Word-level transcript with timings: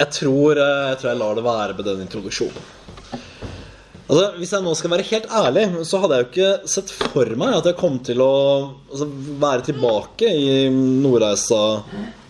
Jeg 0.00 0.12
tror, 0.16 0.56
eh, 0.56 0.84
jeg 0.90 1.00
tror 1.00 1.10
jeg 1.10 1.20
lar 1.20 1.36
det 1.36 1.44
være 1.44 1.74
med 1.76 1.88
den 1.90 2.04
introduksjonen. 2.06 2.68
Altså, 4.10 4.22
Hvis 4.40 4.52
jeg 4.54 4.64
nå 4.64 4.72
skal 4.74 4.90
være 4.90 5.06
helt 5.06 5.26
ærlig, 5.30 5.64
så 5.86 6.00
hadde 6.02 6.16
jeg 6.16 6.24
jo 6.24 6.30
ikke 6.30 6.70
sett 6.72 6.90
for 6.90 7.28
meg 7.38 7.52
at 7.54 7.68
jeg 7.68 7.78
kom 7.78 8.00
til 8.02 8.22
å 8.24 8.32
altså, 8.90 9.06
være 9.44 9.66
tilbake 9.68 10.32
i 10.34 10.48
Nordreisa 10.72 11.60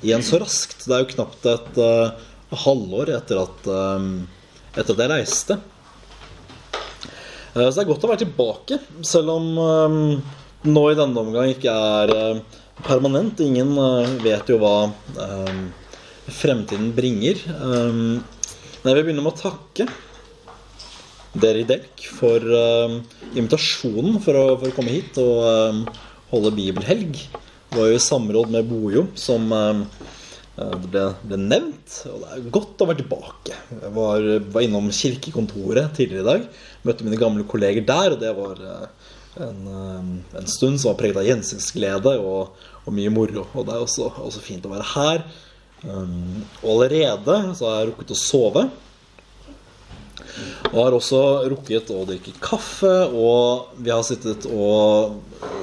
igjen 0.02 0.26
så 0.26 0.42
raskt. 0.42 0.84
Det 0.84 0.96
er 0.96 1.06
jo 1.06 1.12
knapt 1.14 1.48
et 1.48 1.80
uh, 1.80 2.12
halvår 2.66 3.14
etter 3.16 3.40
at, 3.40 3.70
uh, 3.70 3.96
etter 4.74 4.92
at 4.92 5.02
jeg 5.06 5.12
reiste. 5.14 5.56
Uh, 7.54 7.64
så 7.64 7.72
det 7.78 7.84
er 7.86 7.90
godt 7.94 8.04
å 8.04 8.12
være 8.12 8.24
tilbake, 8.26 8.80
selv 9.00 9.38
om 9.38 9.48
nå 10.68 10.84
i 10.90 10.98
denne 10.98 11.24
omgang 11.24 11.54
ikke 11.54 11.72
er 11.72 12.42
permanent. 12.84 13.40
Ingen 13.40 13.72
vet 14.20 14.52
jo 14.52 14.60
hva 14.60 14.76
fremtiden 16.34 16.92
bringer. 16.96 17.40
Um, 17.60 18.20
jeg 18.80 18.96
vil 18.96 19.04
begynne 19.04 19.24
med 19.24 19.34
å 19.34 19.40
takke 19.40 19.88
dere 21.40 21.62
i 21.62 21.66
Delk 21.68 22.06
for 22.16 22.42
uh, 22.42 22.96
invitasjonen 23.36 24.18
for 24.24 24.38
å, 24.38 24.44
for 24.58 24.70
å, 24.70 24.74
komme 24.74 24.94
hit 24.94 25.20
og 25.22 25.44
uh, 25.44 26.00
holde 26.32 26.54
bibelhelg. 26.56 27.20
Det 27.70 27.78
var 27.78 27.90
jo 27.90 27.98
i 27.98 28.02
samråd 28.02 28.50
med 28.56 28.70
Bojo 28.70 29.04
som 29.18 29.46
uh, 29.54 29.84
det 30.56 30.88
ble, 30.90 31.04
ble, 31.22 31.38
nevnt. 31.44 32.00
Og 32.10 32.24
det 32.24 32.32
er 32.34 32.48
godt 32.56 32.82
å 32.82 32.88
være 32.90 33.02
tilbake. 33.02 33.60
Jeg 33.76 33.94
var, 33.96 34.26
var, 34.50 34.64
innom 34.66 34.90
kirkekontoret 34.94 35.94
tidligere 35.96 36.24
i 36.24 36.30
dag. 36.30 36.48
Møtte 36.88 37.06
mine 37.06 37.20
gamle 37.20 37.46
kolleger 37.48 37.86
der, 37.86 38.16
og 38.16 38.20
det 38.20 38.34
var 38.36 38.60
en, 39.38 39.68
en, 40.34 40.48
stund 40.50 40.80
som 40.80 40.90
var 40.90 40.98
preget 40.98 41.20
av 41.20 41.28
gjensynsglede 41.28 42.16
og, 42.18 42.58
og, 42.82 42.90
mye 42.96 43.12
moro. 43.14 43.46
Og 43.54 43.68
det 43.68 43.76
er 43.76 43.84
også, 43.84 44.10
også 44.24 44.42
fint 44.44 44.66
å 44.66 44.74
være 44.74 44.88
her. 44.94 45.24
Um, 45.84 46.42
og 46.60 46.70
allerede 46.74 47.36
så 47.56 47.68
har 47.68 47.78
jeg 47.78 47.90
rukket 47.90 48.14
å 48.14 48.18
sove. 48.18 48.64
Og 50.70 50.76
har 50.78 50.94
også 50.94 51.20
rukket 51.50 51.90
å 51.94 52.04
drikke 52.08 52.36
kaffe, 52.42 52.92
og 53.10 53.72
vi 53.80 53.92
har 53.92 54.04
sittet 54.06 54.46
og 54.50 55.16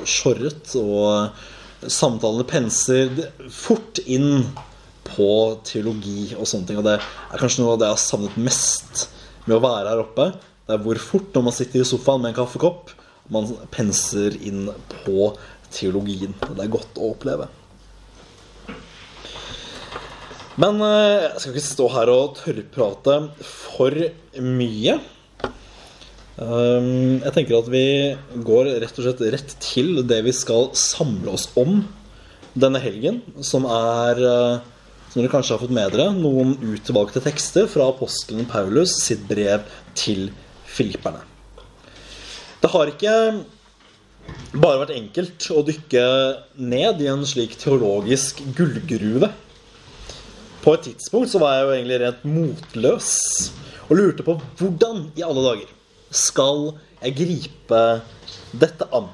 skjorret, 0.07 0.73
og 0.81 1.87
samtalene 1.87 2.47
penser 2.47 3.13
fort 3.53 4.01
inn 4.05 4.47
på 5.07 5.29
teologi 5.67 6.33
og 6.35 6.47
sånne 6.49 6.69
ting. 6.69 6.81
Og 6.81 6.87
det 6.87 6.97
er 6.97 7.39
kanskje 7.39 7.63
noe 7.63 7.75
av 7.75 7.81
det 7.81 7.89
jeg 7.89 7.95
har 7.95 8.03
savnet 8.03 8.39
mest 8.49 9.05
med 9.45 9.57
å 9.59 9.63
være 9.63 9.93
her 9.93 10.03
oppe. 10.03 10.31
Det 10.67 10.75
er 10.75 10.83
hvor 10.83 10.99
fort, 10.99 11.29
når 11.35 11.45
man 11.47 11.55
sitter 11.55 11.83
i 11.83 11.87
sofaen 11.87 12.23
med 12.23 12.33
en 12.33 12.39
kaffekopp, 12.41 12.91
man 13.31 13.47
penser 13.71 14.35
inn 14.47 14.67
på 15.05 15.31
teologien. 15.71 16.35
Det 16.43 16.63
er 16.63 16.73
godt 16.73 16.99
å 16.99 17.13
oppleve. 17.13 17.47
Men 20.57 20.81
eh, 20.81 21.27
jeg 21.27 21.41
skal 21.41 21.53
ikke 21.53 21.67
stå 21.67 21.87
her 21.93 22.09
og 22.09 22.39
tørrprate 22.39 23.19
for 23.45 23.93
mye. 24.41 24.97
Um, 26.37 27.17
jeg 27.23 27.33
tenker 27.33 27.57
at 27.57 27.69
vi 27.73 27.85
går 28.45 28.71
rett 28.83 28.97
og 28.99 29.05
slett 29.07 29.21
rett 29.33 29.53
til 29.61 30.03
det 30.05 30.19
vi 30.25 30.33
skal 30.37 30.69
samle 30.77 31.33
oss 31.33 31.47
om 31.57 31.79
denne 32.57 32.81
helgen, 32.81 33.23
som 33.45 33.65
er, 33.69 34.21
eh, 34.21 34.59
som 35.09 35.21
dere 35.21 35.31
kanskje 35.33 35.55
har 35.55 35.61
fått 35.61 35.73
med 35.77 35.93
dere, 35.93 36.09
noen 36.17 36.55
utvalgte 36.73 37.21
tekster 37.25 37.69
fra 37.69 37.89
apostelen 37.93 38.49
Paulus 38.49 38.97
sitt 39.01 39.25
brev 39.29 39.65
til 39.97 40.31
filipperne. 40.69 41.21
Det 42.61 42.73
har 42.73 42.89
ikke 42.89 43.15
bare 44.57 44.81
vært 44.81 44.97
enkelt 44.97 45.49
å 45.53 45.61
dykke 45.65 46.05
ned 46.57 47.01
i 47.01 47.09
en 47.13 47.25
slik 47.29 47.57
teologisk 47.61 48.41
gullgruve. 48.57 49.29
På 50.67 50.73
et 50.75 50.81
tidspunkt 50.83 51.29
så 51.31 51.39
var 51.39 51.53
jeg 51.55 51.63
jo 51.63 51.75
egentlig 51.77 51.97
rent 52.01 52.23
motløs 52.27 53.11
og 53.87 53.93
lurte 53.95 54.23
på 54.27 54.33
hvordan 54.59 55.05
i 55.15 55.23
alle 55.23 55.43
dager 55.45 55.69
skal 56.11 56.73
jeg 56.97 57.13
gripe 57.15 57.79
dette 58.51 58.87
an. 58.91 59.07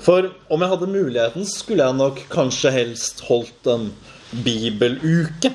For 0.00 0.30
om 0.48 0.64
jeg 0.64 0.72
hadde 0.72 0.88
muligheten, 0.88 1.44
skulle 1.44 1.84
jeg 1.84 1.98
nok 1.98 2.22
kanskje 2.32 2.72
helst 2.72 3.20
holdt 3.28 3.68
en 3.74 3.90
bibeluke 4.46 5.50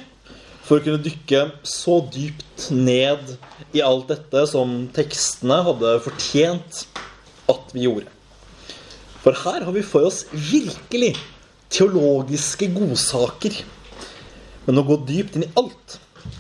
for 0.68 0.78
å 0.78 0.86
kunne 0.86 1.02
dykke 1.02 1.42
så 1.66 1.98
dypt 2.14 2.68
ned 2.70 3.34
i 3.74 3.82
alt 3.82 4.14
dette 4.14 4.46
som 4.54 4.78
tekstene 4.94 5.58
hadde 5.72 5.96
fortjent 6.06 6.84
at 7.50 7.74
vi 7.74 7.88
gjorde. 7.88 8.14
For 9.26 9.34
her 9.42 9.66
har 9.66 9.74
vi 9.74 9.82
for 9.82 10.06
oss 10.06 10.22
virkelig 10.38 11.16
teologiske 11.74 12.70
godsaker 12.78 13.58
men 14.70 14.78
å 14.78 14.86
gå 14.86 15.00
dypt 15.10 15.34
inn 15.36 15.48
i 15.48 15.54
alt, 15.58 16.00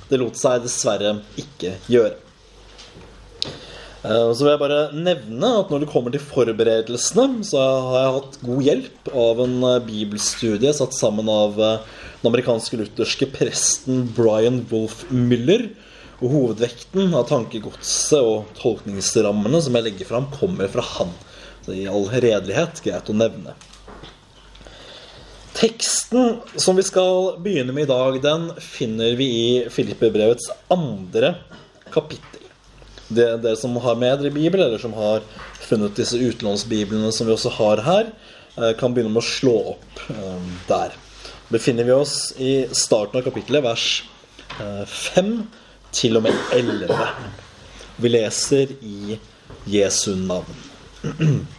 det 0.09 0.19
lot 0.21 0.37
seg 0.37 0.61
dessverre 0.61 1.17
ikke 1.41 1.79
gjøre. 1.89 2.17
Eh, 3.99 4.29
så 4.31 4.45
vil 4.45 4.53
jeg 4.53 4.61
bare 4.61 4.83
nevne 4.95 5.47
at 5.59 5.71
når 5.73 5.81
det 5.83 5.89
kommer 5.91 6.13
til 6.13 6.21
forberedelsene, 6.23 7.41
så 7.43 7.59
har 7.89 7.97
jeg 7.97 8.13
hatt 8.19 8.37
god 8.45 8.67
hjelp 8.67 9.09
av 9.25 9.41
en 9.43 9.55
eh, 9.73 9.79
bibelstudie 9.83 10.71
satt 10.77 10.95
sammen 10.95 11.31
av 11.33 11.57
eh, 11.59 11.81
den 12.21 12.29
amerikanske 12.29 12.79
lutherske 12.79 13.27
presten 13.33 14.05
Brian 14.15 14.61
Wolf 14.71 15.03
Müller. 15.09 15.71
Og 16.19 16.33
hovedvekten 16.35 17.13
av 17.15 17.29
tankegodset 17.31 18.19
og 18.19 18.53
tolkningsrammene 18.59 19.61
som 19.63 19.75
jeg 19.75 19.87
legger 19.87 20.09
fram, 20.11 20.29
kommer 20.35 20.71
fra 20.71 20.83
han. 20.97 21.13
Så 21.65 21.75
i 21.75 21.87
all 21.87 22.07
redelighet 22.11 22.83
greit 22.83 23.11
å 23.11 23.15
nevne. 23.15 23.55
Teksten 25.57 26.37
som 26.55 26.77
vi 26.77 26.83
skal 26.85 27.39
begynne 27.43 27.73
med 27.73 27.87
i 27.87 27.89
dag, 27.89 28.21
den 28.21 28.49
finner 28.61 29.15
vi 29.19 29.27
i 29.27 29.69
Filippebrevets 29.71 30.49
andre 30.71 31.33
kapittel. 31.93 32.45
Dere 33.09 33.55
som 33.57 33.73
har 33.81 33.97
med 33.97 34.21
dere 34.21 34.31
Bibel, 34.33 34.61
eller 34.61 34.77
som 34.81 34.93
har 34.93 35.23
funnet 35.65 35.97
disse 35.97 36.17
utenlandsbiblene 36.17 37.11
som 37.13 37.27
vi 37.27 37.33
også 37.33 37.51
har 37.57 37.81
her, 37.85 38.11
eh, 38.57 38.73
kan 38.77 38.93
begynne 38.93 39.13
med 39.13 39.23
å 39.23 39.29
slå 39.29 39.55
opp 39.73 40.03
eh, 40.13 40.49
der. 40.69 40.93
Befinner 41.49 41.83
vi 41.83 41.97
oss 41.97 42.15
i 42.37 42.53
starten 42.71 43.19
av 43.19 43.25
kapittelet, 43.25 43.65
vers 43.65 43.87
5 44.59 45.33
eh, 45.33 45.45
til 45.91 46.19
og 46.19 46.27
med 46.27 46.37
11. 46.53 46.93
Vi 47.97 48.11
leser 48.13 48.75
i 48.85 49.17
Jesu 49.67 50.13
navn. 50.15 50.67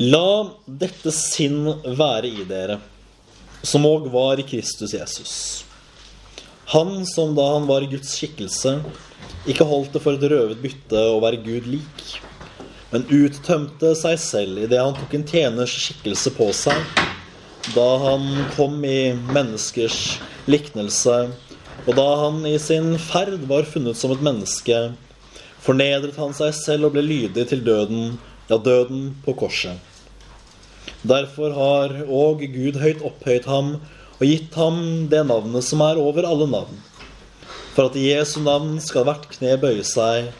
La 0.00 0.48
dette 0.64 1.12
sinn 1.12 1.66
være 1.84 2.24
i 2.24 2.44
dere, 2.48 2.78
som 3.60 3.84
òg 3.84 4.06
var 4.08 4.40
i 4.40 4.46
Kristus 4.48 4.94
Jesus. 4.96 5.34
Han 6.72 7.04
som 7.04 7.34
da 7.36 7.44
han 7.58 7.66
var 7.68 7.84
i 7.84 7.90
Guds 7.92 8.14
skikkelse, 8.16 8.78
ikke 9.44 9.66
holdt 9.68 9.92
det 9.92 10.00
for 10.00 10.16
et 10.16 10.24
røvet 10.32 10.64
bytte 10.64 10.96
å 10.96 11.20
være 11.20 11.42
Gud 11.44 11.68
lik, 11.68 12.06
men 12.88 13.04
uttømte 13.04 13.92
seg 14.00 14.16
selv 14.16 14.64
idet 14.64 14.80
han 14.80 14.96
tok 14.96 15.12
en 15.18 15.28
tjeners 15.28 15.76
skikkelse 15.76 16.32
på 16.40 16.48
seg, 16.56 17.04
da 17.76 17.88
han 18.06 18.26
kom 18.56 18.80
i 18.88 19.12
menneskers 19.12 20.16
liknelse, 20.48 21.20
og 21.84 21.94
da 22.00 22.10
han 22.24 22.40
i 22.48 22.56
sin 22.56 22.94
ferd 22.96 23.44
var 23.44 23.68
funnet 23.68 24.00
som 24.00 24.16
et 24.16 24.24
menneske, 24.24 24.84
fornedret 25.60 26.16
han 26.16 26.32
seg 26.32 26.56
selv 26.56 26.88
og 26.88 26.96
ble 26.96 27.04
lydig 27.04 27.50
til 27.52 27.60
døden, 27.68 28.14
ja, 28.52 28.60
døden 28.60 29.10
på 29.24 29.34
korset. 29.40 29.80
Derfor 31.02 31.54
har 31.56 31.96
òg 32.06 32.44
Gud 32.52 32.78
høyt 32.78 33.02
opphøyt 33.02 33.48
ham 33.50 33.74
og 34.20 34.24
gitt 34.28 34.54
ham 34.54 35.08
det 35.10 35.24
navnet 35.26 35.66
som 35.66 35.82
er 35.82 35.98
over 35.98 36.26
alle 36.28 36.46
navn. 36.50 36.76
For 37.74 37.88
at 37.88 37.96
i 37.98 38.10
Jesu 38.10 38.38
navn 38.44 38.76
skal 38.84 39.06
hvert 39.08 39.24
kne 39.32 39.56
bøye 39.58 39.82
seg, 39.86 40.30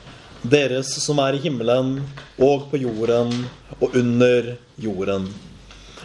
deres 0.42 0.90
som 1.02 1.22
er 1.22 1.38
i 1.38 1.42
himmelen 1.42 1.96
og 2.38 2.68
på 2.70 2.82
jorden 2.82 3.32
og 3.80 3.96
under 3.96 4.54
jorden. 4.78 5.26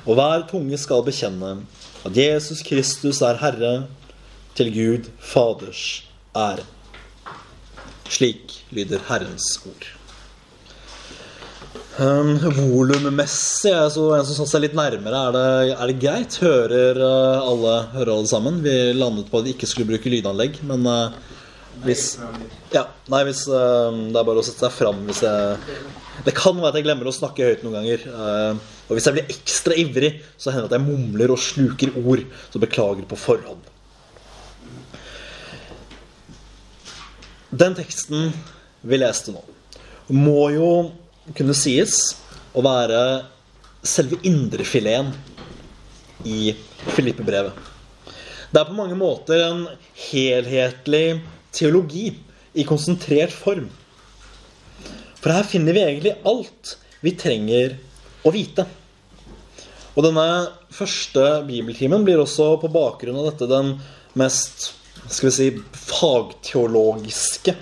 Og 0.08 0.16
hver 0.18 0.48
tunge 0.50 0.80
skal 0.80 1.06
bekjenne 1.06 1.58
at 2.08 2.18
Jesus 2.18 2.64
Kristus 2.66 3.22
er 3.26 3.42
Herre, 3.42 3.76
til 4.58 4.72
Gud 4.74 5.12
Faders 5.22 6.02
ære. 6.34 6.66
Slik 8.10 8.64
lyder 8.74 9.04
Herrens 9.10 9.52
ord. 9.70 9.97
Um, 11.98 12.36
Volummessig 12.54 13.72
altså, 13.74 14.04
så 14.04 14.12
en 14.14 14.26
som 14.28 14.36
satte 14.38 14.52
seg 14.52 14.64
litt 14.68 14.76
nærmere. 14.78 15.18
Er 15.18 15.34
det, 15.34 15.46
er 15.74 15.90
det 15.90 15.96
greit? 16.04 16.36
Hører 16.44 17.00
uh, 17.02 17.42
alle, 17.42 17.72
hører 17.96 18.12
alle 18.14 18.30
sammen? 18.30 18.60
Vi 18.62 18.74
landet 18.94 19.32
på 19.32 19.40
at 19.40 19.48
vi 19.48 19.56
ikke 19.56 19.70
skulle 19.70 19.90
bruke 19.90 20.12
lydanlegg, 20.14 20.60
men 20.70 20.86
uh, 20.86 21.16
hvis 21.82 22.20
Ja, 22.74 22.84
nei, 23.10 23.24
hvis 23.28 23.44
uh, 23.50 23.90
Det 24.12 24.18
er 24.18 24.28
bare 24.28 24.42
å 24.42 24.46
sette 24.46 24.66
seg 24.66 24.74
fram 24.74 25.04
hvis 25.06 25.20
jeg 25.22 26.24
Det 26.26 26.34
kan 26.38 26.58
være 26.58 26.72
at 26.72 26.80
jeg 26.80 26.88
glemmer 26.88 27.10
å 27.10 27.14
snakke 27.14 27.50
høyt 27.50 27.66
noen 27.66 27.80
ganger. 27.80 28.06
Uh, 28.14 28.78
og 28.88 28.94
hvis 28.94 29.10
jeg 29.10 29.18
blir 29.18 29.34
ekstra 29.34 29.80
ivrig, 29.82 30.14
så 30.38 30.54
hender 30.54 30.70
det 30.70 30.76
at 30.76 30.78
jeg 30.78 30.86
mumler 30.86 31.34
og 31.34 31.42
sluker 31.42 31.98
ord. 31.98 32.22
Så 32.54 32.62
beklager 32.62 33.10
på 33.10 33.18
forhånd. 33.18 33.74
Den 37.58 37.74
teksten 37.78 38.32
vi 38.86 39.02
leste 39.02 39.34
nå, 39.34 39.42
må 40.14 40.50
jo 40.54 40.72
kunne 41.36 41.56
sies 41.58 41.98
å 42.56 42.64
være 42.66 43.02
selve 43.88 44.20
indrefileten 44.28 45.12
i 46.28 46.54
Filippe-brevet. 46.96 47.54
Det 48.52 48.62
er 48.62 48.70
på 48.70 48.78
mange 48.78 48.96
måter 48.98 49.44
en 49.44 49.66
helhetlig 50.08 51.20
teologi 51.56 52.10
i 52.58 52.66
konsentrert 52.68 53.36
form. 53.36 53.68
For 55.20 55.34
her 55.34 55.48
finner 55.48 55.76
vi 55.76 55.84
egentlig 55.84 56.16
alt 56.28 56.78
vi 57.04 57.14
trenger 57.20 57.76
å 58.26 58.32
vite. 58.34 58.66
Og 59.98 60.06
denne 60.06 60.26
første 60.74 61.26
bibeltimen 61.48 62.06
blir 62.06 62.22
også 62.22 62.54
på 62.62 62.72
bakgrunn 62.72 63.18
av 63.20 63.32
dette 63.32 63.50
den 63.50 63.76
mest 64.18 64.72
skal 65.08 65.30
vi 65.30 65.34
si, 65.34 65.48
fagteologiske. 65.88 67.54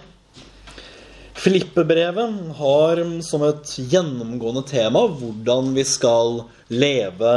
Filippebrevet 1.46 2.34
har 2.58 3.22
som 3.22 3.44
et 3.46 3.76
gjennomgående 3.78 4.64
tema 4.66 5.04
hvordan 5.06 5.76
vi 5.76 5.84
skal 5.86 6.40
leve 6.74 7.34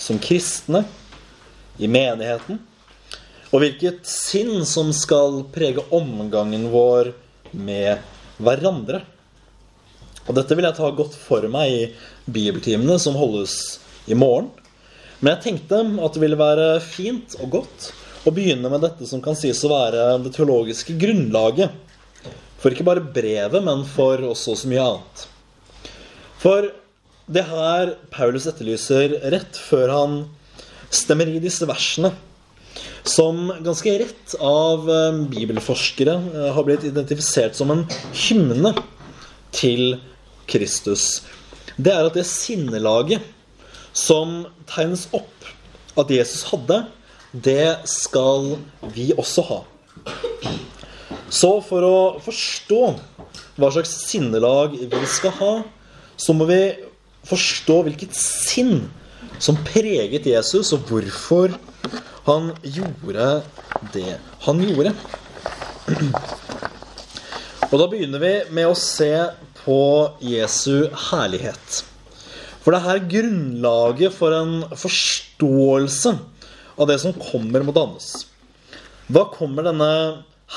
som 0.00 0.16
kristne 0.16 0.80
i 1.76 1.84
menigheten. 1.84 2.62
Og 3.52 3.60
hvilket 3.60 4.08
sinn 4.08 4.64
som 4.64 4.88
skal 4.96 5.42
prege 5.52 5.84
omgangen 5.92 6.70
vår 6.72 7.12
med 7.52 8.00
hverandre. 8.40 9.02
Og 10.24 10.32
dette 10.40 10.56
vil 10.56 10.70
jeg 10.70 10.80
ta 10.80 10.88
godt 10.88 11.20
for 11.26 11.44
meg 11.52 11.76
i 11.76 11.86
bibeltimene 12.24 12.96
som 12.96 13.20
holdes 13.20 13.82
i 14.08 14.16
morgen. 14.16 14.48
Men 15.20 15.34
jeg 15.34 15.50
tenkte 15.50 15.84
at 15.84 16.16
det 16.16 16.24
ville 16.24 16.40
være 16.40 16.80
fint 16.80 17.36
og 17.36 17.58
godt 17.60 17.92
å 18.24 18.32
begynne 18.32 18.72
med 18.72 18.80
dette 18.88 19.04
som 19.04 19.20
kan 19.20 19.36
sies 19.36 19.60
å 19.60 19.76
være 19.76 20.14
det 20.24 20.38
teologiske 20.40 20.96
grunnlaget. 20.96 21.83
For 22.64 22.72
ikke 22.72 22.86
bare 22.88 23.04
brevet, 23.04 23.60
men 23.60 23.82
for 23.84 24.22
også 24.24 24.54
så 24.56 24.68
mye 24.70 24.80
annet. 24.80 25.24
For 26.40 26.70
det 27.28 27.42
her 27.50 27.90
Paulus 28.12 28.46
etterlyser 28.48 29.18
rett 29.34 29.58
før 29.60 29.92
han 29.92 30.14
stemmer 30.88 31.28
i 31.28 31.42
disse 31.44 31.68
versene, 31.68 32.14
som 33.04 33.50
ganske 33.66 33.92
rett 34.00 34.32
av 34.40 34.88
eh, 34.88 35.20
bibelforskere 35.28 36.16
eh, 36.16 36.48
har 36.56 36.64
blitt 36.64 36.86
identifisert 36.88 37.52
som 37.58 37.68
en 37.74 37.84
hymne 38.16 38.72
til 39.52 39.98
Kristus. 40.48 41.20
Det 41.76 41.92
er 41.92 42.08
at 42.08 42.16
det 42.16 42.24
sinnelaget 42.30 43.28
som 43.92 44.46
tegnes 44.72 45.04
opp 45.12 45.52
at 46.00 46.16
Jesus 46.16 46.48
hadde, 46.48 46.86
det 47.36 47.84
skal 47.92 48.54
vi 48.96 49.10
også 49.20 49.44
ha. 49.52 49.60
Så 51.32 51.50
for 51.64 51.86
å 51.86 51.98
forstå 52.24 52.80
hva 53.56 53.70
slags 53.72 53.94
sinnelag 54.08 54.76
vi 54.78 55.06
skal 55.08 55.34
ha, 55.38 55.54
så 56.16 56.34
må 56.36 56.46
vi 56.50 56.60
forstå 57.28 57.80
hvilket 57.86 58.16
sinn 58.18 58.84
som 59.42 59.58
preget 59.66 60.26
Jesus, 60.28 60.72
og 60.76 60.84
hvorfor 60.88 61.54
han 62.28 62.52
gjorde 62.62 63.28
det 63.94 64.18
han 64.44 64.60
gjorde. 64.62 64.94
Og 67.70 67.80
da 67.80 67.88
begynner 67.90 68.22
vi 68.22 68.34
med 68.54 68.70
å 68.70 68.78
se 68.78 69.10
på 69.64 69.80
Jesu 70.22 70.86
herlighet. 71.10 71.82
For 72.62 72.72
det 72.72 72.78
er 72.78 72.86
her 72.86 73.02
grunnlaget 73.10 74.14
for 74.14 74.32
en 74.36 74.62
forståelse 74.78 76.14
av 76.80 76.88
det 76.88 77.00
som 77.02 77.16
kommer, 77.16 77.64
må 77.64 77.74
dannes. 77.76 78.24
Hva 79.12 79.26
kommer 79.34 79.66
denne 79.66 79.90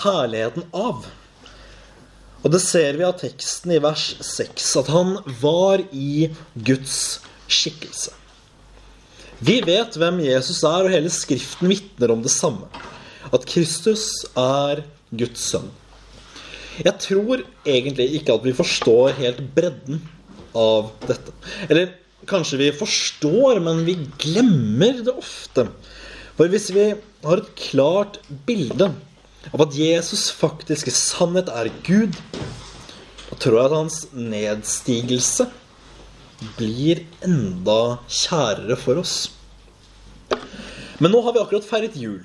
herligheten 0.04 0.68
av? 0.76 1.08
Og 2.44 2.54
det 2.54 2.62
ser 2.64 3.00
vi 3.00 3.06
av 3.08 3.18
teksten 3.20 3.74
i 3.76 3.82
vers 3.84 4.12
6, 4.24 4.68
at 4.84 4.92
han 4.94 5.18
var 5.42 5.82
i 5.92 6.30
Guds 6.54 7.20
skikkelse. 7.52 8.14
Vi 9.40 9.60
vet 9.62 9.98
hvem 10.00 10.22
Jesus 10.26 10.64
er, 10.66 10.86
og 10.86 10.94
hele 10.94 11.12
Skriften 11.14 11.70
vitner 11.70 12.14
om 12.14 12.24
det 12.26 12.34
samme. 12.34 12.70
At 13.34 13.46
Kristus 13.50 14.08
er 14.38 14.86
Guds 15.12 15.44
sønn. 15.52 15.68
Jeg 16.78 16.94
tror 17.02 17.42
egentlig 17.66 18.08
ikke 18.20 18.38
at 18.38 18.46
vi 18.46 18.54
forstår 18.58 19.18
helt 19.18 19.42
bredden 19.56 20.02
av 20.58 20.92
dette. 21.10 21.34
Eller 21.68 21.92
kanskje 22.30 22.62
vi 22.62 22.72
forstår, 22.76 23.62
men 23.66 23.84
vi 23.88 23.98
glemmer 24.22 25.02
det 25.06 25.14
ofte. 25.14 25.68
For 26.38 26.50
hvis 26.54 26.70
vi 26.74 26.92
har 27.26 27.42
et 27.42 27.54
klart 27.58 28.20
bilde 28.46 28.92
av 29.54 29.64
at 29.68 29.78
Jesus 29.78 30.28
faktisk 30.34 30.90
i 30.90 30.96
sannhet 30.96 31.50
er 31.54 31.72
Gud, 31.88 32.18
da 33.28 33.38
tror 33.40 33.58
jeg 33.58 33.70
at 33.70 33.78
hans 33.78 34.00
nedstigelse 34.14 35.48
blir 36.58 37.04
enda 37.26 37.98
kjærere 38.10 38.78
for 38.80 39.02
oss. 39.02 39.16
Men 41.02 41.14
nå 41.14 41.22
har 41.26 41.36
vi 41.36 41.42
akkurat 41.44 41.68
feiret 41.68 41.98
jul. 42.00 42.24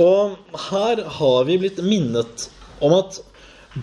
Og 0.00 0.36
her 0.70 1.02
har 1.18 1.48
vi 1.48 1.58
blitt 1.60 1.80
minnet 1.84 2.46
om 2.80 2.94
at 2.96 3.20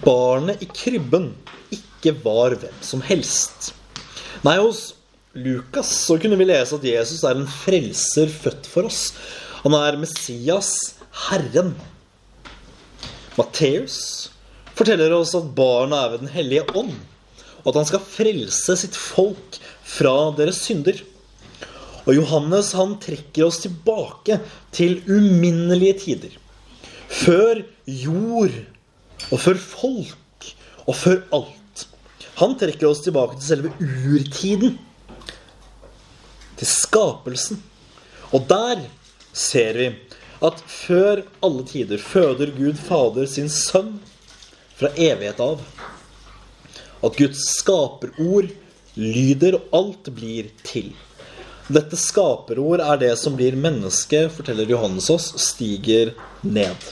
barnet 0.04 0.64
i 0.64 0.70
krybben 0.72 1.32
ikke 1.74 2.16
var 2.24 2.58
hvem 2.58 2.80
som 2.86 3.04
helst. 3.06 3.72
Nei, 4.46 4.58
hos 4.62 4.96
Lukas 5.38 5.90
så 6.06 6.18
kunne 6.22 6.38
vi 6.40 6.48
lese 6.50 6.78
at 6.78 6.86
Jesus 6.86 7.22
er 7.26 7.38
en 7.38 7.50
frelser 7.50 8.32
født 8.32 8.70
for 8.70 8.90
oss. 8.90 9.12
Han 9.64 9.76
er 9.78 10.00
Messias, 10.02 10.74
Herren. 11.28 11.76
Matteus 13.38 14.00
forteller 14.78 15.14
oss 15.14 15.36
at 15.38 15.54
barnet 15.58 15.98
er 15.98 16.12
ved 16.14 16.24
Den 16.26 16.34
hellige 16.34 16.66
ånd, 16.78 16.96
og 17.64 17.70
at 17.72 17.80
han 17.82 17.88
skal 17.90 18.10
frelse 18.10 18.78
sitt 18.80 18.98
folk 18.98 19.60
fra 19.88 20.16
deres 20.38 20.62
synder. 20.66 21.00
Og 22.08 22.16
Johannes 22.16 22.72
han 22.78 22.96
trekker 23.04 23.48
oss 23.48 23.60
tilbake 23.66 24.40
til 24.76 25.02
uminnelige 25.06 25.98
tider. 26.06 26.38
Før 27.08 27.62
jord, 27.86 28.56
og 29.28 29.42
før 29.44 29.60
folk, 29.60 30.52
og 30.88 30.96
før 30.96 31.22
alt. 31.36 31.88
Han 32.40 32.54
trekker 32.60 32.88
oss 32.90 33.04
tilbake 33.04 33.38
til 33.40 33.48
selve 33.50 33.74
urtiden. 33.82 34.78
Til 36.58 36.70
skapelsen. 36.70 37.60
Og 38.32 38.46
der 38.50 38.86
ser 39.34 39.78
vi 39.78 39.90
at 40.46 40.62
før 40.70 41.24
alle 41.46 41.66
tider 41.66 42.02
føder 42.02 42.52
Gud 42.58 42.78
Fader 42.78 43.26
sin 43.30 43.50
sønn 43.50 43.98
fra 44.78 44.92
evighet 44.94 45.40
av. 45.42 45.64
At 47.06 47.18
Guds 47.18 47.42
skaperord 47.58 48.52
lyder, 48.98 49.58
og 49.58 49.78
alt 49.80 50.12
blir 50.14 50.52
til. 50.66 50.92
Dette 51.68 51.98
skaperord 52.00 52.82
er 52.86 53.02
det 53.02 53.12
som 53.20 53.36
blir 53.38 53.58
menneske, 53.60 54.28
forteller 54.34 54.70
Johannes 54.70 55.10
oss, 55.14 55.32
stiger 55.42 56.14
ned. 56.46 56.88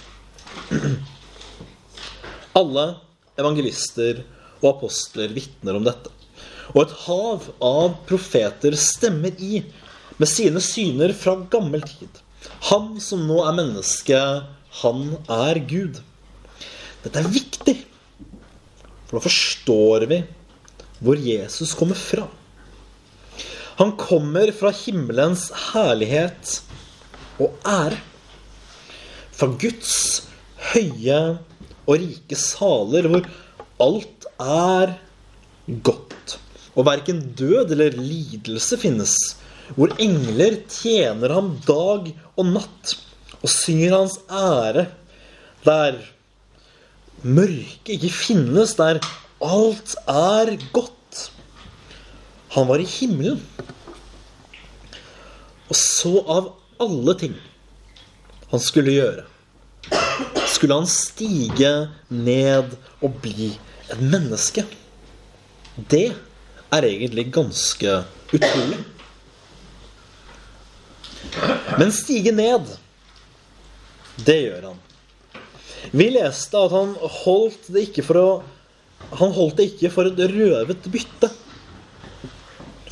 Alle 2.60 2.86
evangelister 3.40 4.24
og 4.62 4.70
apostler 4.74 5.34
vitner 5.36 5.78
om 5.78 5.86
dette. 5.86 6.12
Og 6.74 6.82
et 6.86 6.94
hav 7.06 7.50
av 7.64 7.98
profeter 8.10 8.76
stemmer 8.80 9.36
i 9.38 9.62
med 10.18 10.30
sine 10.32 10.62
syner 10.64 11.14
fra 11.16 11.38
gammel 11.52 11.84
tid. 11.86 12.25
Han 12.72 12.96
som 13.04 13.26
nå 13.28 13.42
er 13.46 13.58
menneske, 13.58 14.22
han 14.82 15.04
er 15.32 15.60
Gud. 15.70 16.02
Dette 17.04 17.22
er 17.22 17.30
viktig, 17.30 17.76
for 19.06 19.18
da 19.18 19.24
forstår 19.28 20.08
vi 20.10 20.24
hvor 21.06 21.20
Jesus 21.20 21.76
kommer 21.78 21.98
fra. 22.00 22.26
Han 23.80 23.92
kommer 24.00 24.52
fra 24.56 24.72
himmelens 24.74 25.50
herlighet 25.72 26.60
og 27.44 27.56
ære. 27.68 28.00
Fra 29.36 29.50
Guds 29.60 29.96
høye 30.72 31.20
og 31.86 31.98
rike 32.00 32.38
saler, 32.40 33.10
hvor 33.12 33.28
alt 33.84 34.28
er 34.40 34.96
godt. 35.84 36.38
Og 36.76 36.88
verken 36.88 37.20
død 37.36 37.76
eller 37.76 38.00
lidelse 38.00 38.80
finnes. 38.80 39.16
Hvor 39.74 39.94
engler 40.02 40.60
tjener 40.70 41.34
ham 41.34 41.56
dag 41.66 42.12
og 42.38 42.52
natt 42.52 42.94
og 43.42 43.50
synger 43.50 43.98
hans 43.98 44.20
ære. 44.30 44.86
Der 45.66 45.98
mørket 47.26 47.96
ikke 47.98 48.14
finnes, 48.14 48.76
der 48.78 49.02
alt 49.42 49.96
er 50.08 50.54
godt. 50.76 51.30
Han 52.56 52.70
var 52.70 52.80
i 52.80 52.88
himmelen. 52.88 53.42
Og 55.66 55.76
så 55.76 56.14
av 56.30 56.52
alle 56.82 57.16
ting 57.18 57.34
han 58.52 58.62
skulle 58.62 58.94
gjøre, 58.94 59.24
skulle 60.48 60.76
han 60.78 60.90
stige 60.90 61.72
ned 62.14 62.76
og 63.02 63.18
bli 63.24 63.50
et 63.90 64.02
menneske. 64.02 64.64
Det 65.76 66.12
er 66.72 66.88
egentlig 66.88 67.26
ganske 67.34 68.04
utrolig. 68.30 68.78
Men 71.80 71.94
stige 71.96 72.34
ned, 72.36 72.70
det 74.26 74.38
gjør 74.46 74.70
han. 74.72 74.82
Vi 75.96 76.08
leste 76.14 76.60
at 76.60 76.74
han 76.74 76.96
holdt 77.22 77.70
det 77.74 77.90
ikke 77.90 78.06
for 78.06 78.22
å 78.22 78.28
Han 79.20 79.34
holdt 79.36 79.60
det 79.60 79.66
ikke 79.70 79.92
for 79.94 80.08
et 80.10 80.18
røvet 80.32 80.88
bytte 80.90 81.28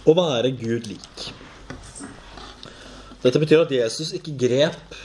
å 0.05 0.13
være 0.13 0.51
Gud 0.59 0.85
lik. 0.85 1.23
Dette 3.23 3.39
betyr 3.41 3.63
at 3.63 3.71
Jesus 3.73 4.11
ikke 4.13 4.35
grep 4.37 4.97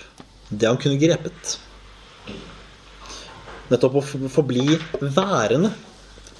det 0.51 0.69
han 0.69 0.77
kunne 0.81 0.99
grepet. 1.01 1.55
Nettopp 3.71 3.99
å 4.01 4.05
forbli 4.33 4.77
værende 5.01 5.71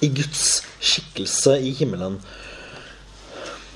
i 0.05 0.11
Guds 0.11 0.59
skikkelse 0.83 1.57
i 1.63 1.71
himmelen. 1.79 2.19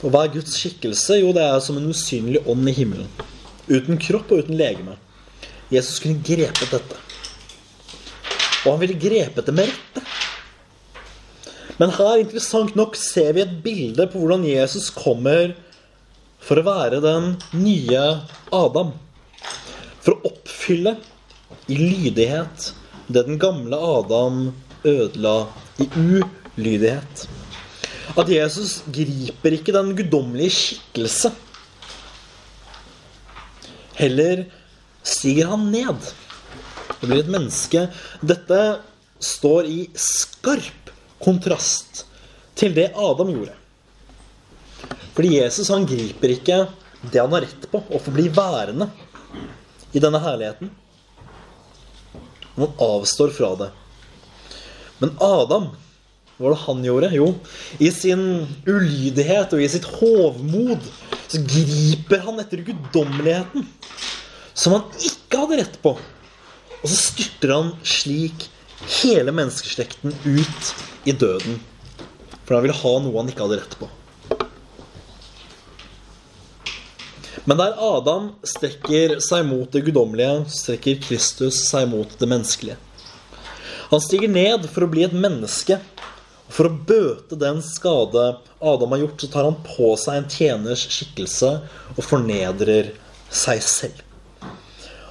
Og 0.04 0.12
hva 0.12 0.26
er 0.26 0.34
Guds 0.34 0.58
skikkelse? 0.60 1.22
Jo, 1.22 1.32
det 1.36 1.46
er 1.48 1.62
som 1.64 1.80
en 1.80 1.88
usynlig 1.88 2.44
ånd 2.50 2.68
i 2.68 2.76
himmelen. 2.76 3.08
Uten 3.72 4.00
kropp 4.02 4.34
og 4.36 4.44
uten 4.44 4.58
legeme. 4.60 4.98
Jesus 5.72 6.02
kunne 6.04 6.20
grepet 6.26 6.74
dette. 6.74 7.00
Og 8.64 8.74
han 8.74 8.82
ville 8.84 9.00
grepet 9.00 9.48
det 9.48 9.56
med 9.56 9.72
rette. 9.72 10.04
Men 11.80 11.94
her, 11.96 12.20
interessant 12.22 12.76
nok, 12.78 12.98
ser 13.00 13.32
vi 13.36 13.44
et 13.44 13.56
bilde 13.64 14.06
på 14.12 14.20
hvordan 14.22 14.44
Jesus 14.46 14.92
kommer 14.94 15.56
for 16.44 16.60
å 16.60 16.68
være 16.68 17.00
den 17.04 17.34
nye 17.56 18.04
Adam. 18.54 18.92
For 20.04 20.16
å 20.16 20.34
oppfylle 20.34 20.98
i 21.72 21.80
lydighet 21.80 22.74
det 23.08 23.26
den 23.28 23.40
gamle 23.42 23.80
Adam 23.80 24.46
ødela 24.84 25.38
i 25.80 25.88
ulydighet. 25.96 27.26
At 28.14 28.30
Jesus 28.30 28.82
griper 28.94 29.56
ikke 29.56 29.74
den 29.76 29.94
guddommelige 29.98 30.54
skikkelse. 30.54 31.32
Heller 33.98 34.46
stiger 35.04 35.52
han 35.54 35.70
ned 35.72 36.12
og 37.00 37.06
blir 37.08 37.24
et 37.24 37.32
menneske. 37.32 37.88
Dette 38.24 38.62
står 39.24 39.70
i 39.70 39.80
skarp 39.96 40.92
kontrast 41.24 42.04
til 42.60 42.76
det 42.76 42.92
Adam 42.92 43.32
gjorde. 43.32 43.56
Fordi 45.14 45.38
Jesus 45.38 45.72
han 45.72 45.88
griper 45.88 46.36
ikke 46.36 46.64
det 47.04 47.20
han 47.20 47.34
har 47.36 47.46
rett 47.46 47.68
på, 47.72 47.82
å 47.84 48.00
få 48.02 48.14
bli 48.16 48.30
værende 48.34 48.88
i 49.94 50.02
denne 50.02 50.22
herligheten. 50.24 50.72
Han 52.56 52.76
avstår 52.82 53.34
fra 53.36 53.54
det. 53.60 53.70
Men 55.02 55.16
Adam, 55.22 55.72
hva 56.38 56.48
var 56.48 56.56
det 56.56 56.64
han 56.64 56.86
gjorde? 56.88 57.10
Jo, 57.14 57.28
i 57.78 57.92
sin 57.94 58.24
ulydighet 58.66 59.54
og 59.54 59.62
i 59.62 59.70
sitt 59.70 59.86
hovmod 60.00 60.82
så 61.30 61.42
griper 61.46 62.24
han 62.26 62.42
etter 62.42 62.64
guddommeligheten 62.66 63.68
som 64.54 64.76
han 64.78 65.06
ikke 65.06 65.44
hadde 65.44 65.60
rett 65.62 65.78
på. 65.84 65.94
Og 66.82 66.90
så 66.90 66.98
styrter 66.98 67.54
han 67.54 67.72
slik 67.86 68.48
hele 69.02 69.34
menneskeslekten 69.36 70.16
ut 70.26 70.74
i 71.08 71.14
døden. 71.16 71.62
For 72.44 72.58
han 72.58 72.66
ville 72.66 72.82
ha 72.82 72.94
noe 73.00 73.20
han 73.22 73.30
ikke 73.32 73.46
hadde 73.46 73.62
rett 73.62 73.78
på. 73.80 73.90
Men 77.46 77.60
der 77.60 77.76
Adam 77.76 78.30
strekker 78.48 79.18
seg 79.24 79.46
mot 79.50 79.72
det 79.74 79.84
guddommelige, 79.84 80.46
strekker 80.52 81.02
Kristus 81.04 81.60
seg 81.68 81.90
mot 81.92 82.08
det 82.20 82.30
menneskelige. 82.32 82.78
Han 83.92 84.02
stiger 84.02 84.32
ned 84.32 84.70
for 84.72 84.86
å 84.86 84.92
bli 84.92 85.04
et 85.06 85.16
menneske. 85.16 85.78
For 86.52 86.68
å 86.68 86.78
bøte 86.88 87.38
den 87.40 87.62
skade 87.66 88.26
Adam 88.60 88.94
har 88.96 89.04
gjort, 89.06 89.22
så 89.22 89.30
tar 89.32 89.48
han 89.48 89.60
på 89.66 89.94
seg 90.00 90.20
en 90.20 90.30
tjeners 90.32 90.84
skikkelse 90.92 91.54
og 91.96 92.04
fornedrer 92.04 92.92
seg 93.34 93.64
selv. 93.66 94.02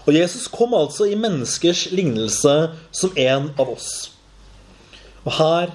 Og 0.02 0.16
Jesus 0.16 0.48
kom 0.50 0.74
altså 0.74 1.06
i 1.06 1.18
menneskers 1.18 1.86
lignelse 1.94 2.54
som 2.90 3.18
en 3.18 3.50
av 3.54 3.70
oss. 3.70 3.90
Og 5.22 5.32
her 5.38 5.74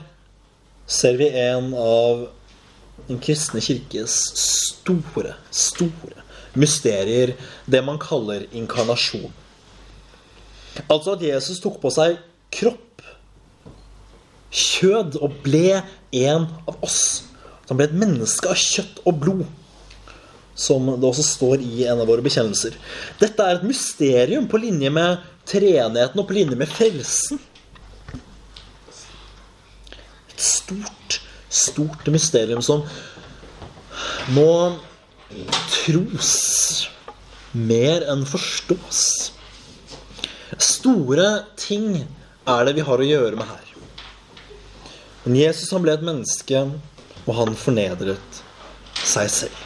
ser 0.88 1.20
vi 1.20 1.30
en 1.32 1.72
av 1.80 2.28
den 3.08 3.20
kristne 3.24 3.62
kirkes 3.64 4.16
store, 4.36 5.36
store 5.52 6.26
mysterier, 6.58 7.36
det 7.66 7.84
man 7.86 8.00
kaller 8.02 8.48
inkarnasjon. 8.56 9.32
Altså 10.88 11.16
at 11.16 11.24
Jesus 11.24 11.62
tok 11.64 11.80
på 11.82 11.92
seg 11.94 12.18
kropp, 12.54 12.84
kjød, 14.51 15.18
og 15.22 15.39
ble 15.46 15.82
en 16.16 16.48
av 16.68 16.75
oss. 16.86 17.27
Han 17.68 17.80
ble 17.80 17.89
et 17.89 17.98
menneske 17.98 18.50
av 18.51 18.60
kjøtt 18.60 19.01
og 19.06 19.20
blod. 19.24 19.46
Som 20.58 20.88
det 20.89 21.06
også 21.06 21.25
står 21.25 21.62
i 21.62 21.86
en 21.86 22.01
av 22.01 22.10
våre 22.10 22.24
bekjennelser. 22.25 22.77
Dette 23.20 23.44
er 23.44 23.60
et 23.60 23.68
mysterium 23.68 24.48
på 24.50 24.62
linje 24.62 24.89
med 24.94 25.22
treenigheten 25.48 26.22
og 26.22 26.27
på 26.30 26.38
linje 26.39 26.58
med 26.58 26.72
frelsen. 26.72 27.42
Et 30.34 30.42
stort, 30.48 31.20
stort 31.50 32.10
mysterium 32.13 32.63
som 32.66 32.84
må 34.34 34.50
tros 35.72 36.34
mer 37.54 38.06
enn 38.12 38.25
forstås. 38.27 39.06
Store 40.58 41.30
ting 41.60 42.04
er 42.48 42.68
det 42.68 42.77
vi 42.77 42.86
har 42.88 43.01
å 43.01 43.08
gjøre 43.08 43.39
med 43.39 43.50
her. 43.50 43.67
Men 45.28 45.36
Jesus 45.36 45.74
han 45.76 45.84
ble 45.84 45.92
et 45.92 46.04
menneske, 46.08 46.60
og 47.28 47.34
han 47.36 47.50
fornedret 47.60 48.38
seg 49.04 49.28
selv. 49.28 49.64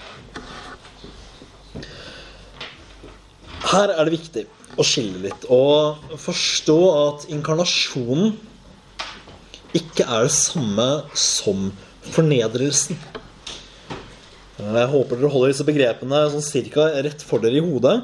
Her 3.70 3.92
er 3.94 4.08
det 4.08 4.16
viktig 4.16 4.42
å 4.82 4.84
skille 4.88 5.20
litt 5.22 5.44
og 5.54 6.16
forstå 6.18 6.78
at 6.96 7.26
inkarnasjonen 7.30 8.34
ikke 9.78 10.08
er 10.08 10.26
det 10.26 10.34
samme 10.34 10.88
som 11.14 11.70
fornedrelsen. 12.10 12.98
Jeg 14.58 14.90
håper 14.96 15.20
dere 15.22 15.30
holder 15.30 15.54
disse 15.54 15.68
begrepene 15.68 16.24
sånn 16.34 16.46
cirka 16.46 16.88
rett 17.06 17.22
for 17.22 17.44
dere 17.44 17.62
i 17.62 17.68
hodet. 17.68 18.00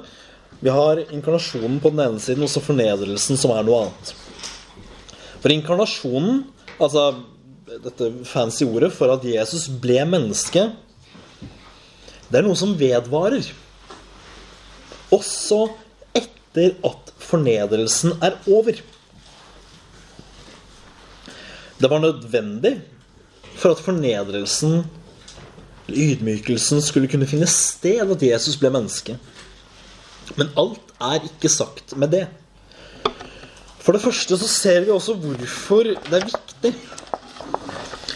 Vi 0.62 0.70
har 0.74 1.02
inkarnasjonen 1.08 1.82
på 1.82 1.90
den 1.90 2.04
ene 2.06 2.22
siden, 2.22 2.46
og 2.46 2.54
så 2.54 2.62
fornedrelsen, 2.62 3.42
som 3.42 3.56
er 3.58 3.66
noe 3.66 3.88
annet. 3.88 4.14
For 5.42 5.54
inkarnasjonen, 5.58 6.46
altså 6.78 7.10
dette 7.68 8.12
fancy 8.28 8.64
ordet 8.64 8.94
for 8.96 9.12
at 9.12 9.26
Jesus 9.28 9.68
ble 9.68 10.00
menneske, 10.08 10.70
det 12.28 12.40
er 12.40 12.46
noe 12.46 12.58
som 12.60 12.76
vedvarer. 12.80 13.48
Også 15.16 15.66
etter 16.16 16.76
at 16.88 17.12
fornedrelsen 17.24 18.18
er 18.24 18.36
over. 18.52 18.80
Det 21.78 21.90
var 21.92 22.04
nødvendig 22.04 22.78
for 23.58 23.76
at 23.76 23.84
fornedrelsen 23.84 24.82
ydmykelsen 25.88 26.82
skulle 26.84 27.08
kunne 27.08 27.28
finne 27.30 27.48
sted 27.48 28.04
at 28.04 28.24
Jesus 28.24 28.58
ble 28.60 28.72
menneske. 28.74 29.16
Men 30.36 30.52
alt 30.60 30.92
er 31.00 31.24
ikke 31.24 31.52
sagt 31.52 31.96
med 31.96 32.12
det. 32.12 32.26
For 33.80 33.96
det 33.96 34.04
første 34.04 34.36
så 34.36 34.48
ser 34.52 34.84
vi 34.84 34.92
også 34.92 35.16
hvorfor 35.16 35.88
det 35.88 36.18
er 36.20 36.28
viktig 36.28 36.74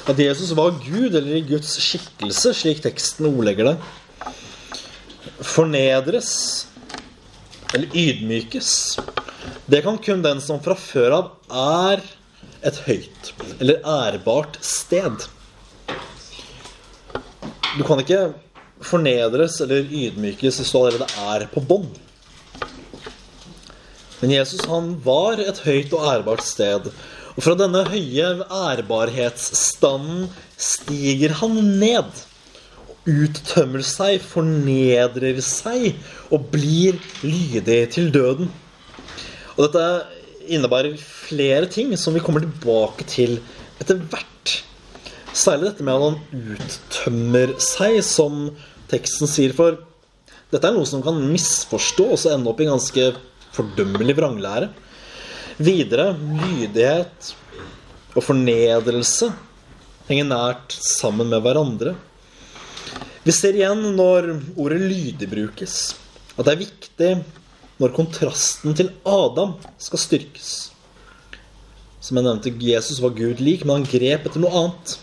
at 0.10 0.20
Jesus 0.20 0.52
var 0.58 0.74
Gud, 0.82 1.16
eller 1.16 1.36
i 1.38 1.44
Guds 1.46 1.76
skikkelse, 1.82 2.54
slik 2.58 2.82
teksten 2.84 3.30
ordlegger 3.30 3.72
det. 3.72 3.76
Fornedres 5.46 6.32
eller 7.74 7.88
ydmykes. 7.96 9.00
Det 9.66 9.82
kan 9.86 9.98
kun 9.98 10.24
den 10.26 10.42
som 10.42 10.62
fra 10.64 10.76
før 10.76 11.18
av 11.18 11.30
er 11.62 12.02
et 12.66 12.78
høyt 12.86 13.32
eller 13.60 13.82
ærbart 13.88 14.58
sted. 14.66 15.28
Du 17.78 17.84
kan 17.88 18.02
ikke 18.02 18.34
fornedres 18.84 19.62
eller 19.64 19.86
ydmykes 19.86 20.60
hvis 20.60 20.74
du 20.74 20.80
allerede 20.82 21.08
er 21.32 21.48
på 21.54 21.64
bånn. 21.64 21.90
Men 24.22 24.36
Jesus 24.36 24.66
han 24.70 24.94
var 25.06 25.42
et 25.42 25.64
høyt 25.66 25.94
og 25.98 26.06
ærbart 26.12 26.44
sted. 26.46 26.92
Og 27.38 27.46
fra 27.46 27.56
denne 27.56 27.86
høye 27.88 28.32
ærbarhetsstanden 28.52 30.26
stiger 30.60 31.38
han 31.40 31.60
ned. 31.80 32.10
Uttømmer 33.10 33.82
seg, 33.86 34.20
fornedrer 34.22 35.40
seg 35.46 35.96
og 36.30 36.50
blir 36.54 37.00
lydig 37.24 37.80
til 37.96 38.12
døden. 38.14 38.52
Og 39.56 39.64
dette 39.66 39.86
innebærer 40.52 40.98
flere 41.00 41.70
ting 41.72 41.96
som 42.00 42.16
vi 42.16 42.24
kommer 42.24 42.44
tilbake 42.44 43.08
til 43.10 43.40
etter 43.82 44.02
hvert. 44.12 44.58
Særlig 45.32 45.72
dette 45.72 45.88
med 45.88 45.96
at 45.96 46.04
han 46.04 46.56
uttømmer 46.58 47.56
seg, 47.64 48.02
som 48.04 48.50
teksten 48.92 49.30
sier. 49.32 49.56
For 49.56 49.80
dette 50.52 50.68
er 50.68 50.76
noe 50.76 50.88
som 50.90 51.04
kan 51.06 51.20
misforstås 51.32 52.28
og 52.28 52.36
ende 52.36 52.52
opp 52.52 52.60
i 52.60 52.68
ganske 52.68 53.12
fordømmelig 53.56 54.18
vranglære. 54.20 54.72
Videre 55.62 56.16
lydighet 56.18 57.34
og 58.16 58.24
fornedrelse 58.26 59.28
henger 60.08 60.26
nært 60.32 60.74
sammen 60.74 61.30
med 61.30 61.44
hverandre. 61.46 61.94
Vi 63.22 63.34
ser 63.36 63.54
igjen 63.60 63.84
når 63.94 64.32
ordet 64.58 64.80
'lydig' 64.82 65.30
brukes, 65.30 65.76
at 66.34 66.48
det 66.48 66.54
er 66.54 66.64
viktig 66.64 67.12
når 67.78 67.94
kontrasten 67.94 68.74
til 68.78 68.90
Adam 69.06 69.54
skal 69.78 70.02
styrkes. 70.02 70.50
Som 72.02 72.18
jeg 72.18 72.26
nevnte, 72.26 72.56
Jesus 72.58 73.02
var 73.04 73.14
Gud 73.14 73.44
lik, 73.44 73.62
men 73.66 73.82
han 73.82 73.92
grep 73.92 74.26
etter 74.26 74.42
noe 74.42 74.64
annet. 74.64 74.96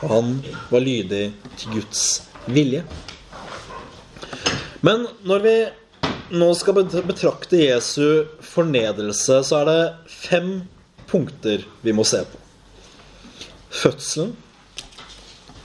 Og 0.00 0.08
han 0.10 0.32
var 0.72 0.82
lydig 0.82 1.28
til 1.60 1.76
Guds 1.76 2.04
vilje. 2.50 2.82
Men 4.82 5.06
når 5.22 5.46
vi 5.46 5.54
nå 6.30 6.50
skal 6.54 6.76
betrakte 7.06 7.58
Jesu 7.58 8.26
fornedrelse, 8.44 9.40
så 9.46 9.62
er 9.62 9.68
det 9.68 9.80
fem 10.10 10.52
punkter 11.10 11.64
vi 11.82 11.94
må 11.96 12.04
se 12.06 12.22
på. 12.26 12.38
Fødselen, 13.70 14.32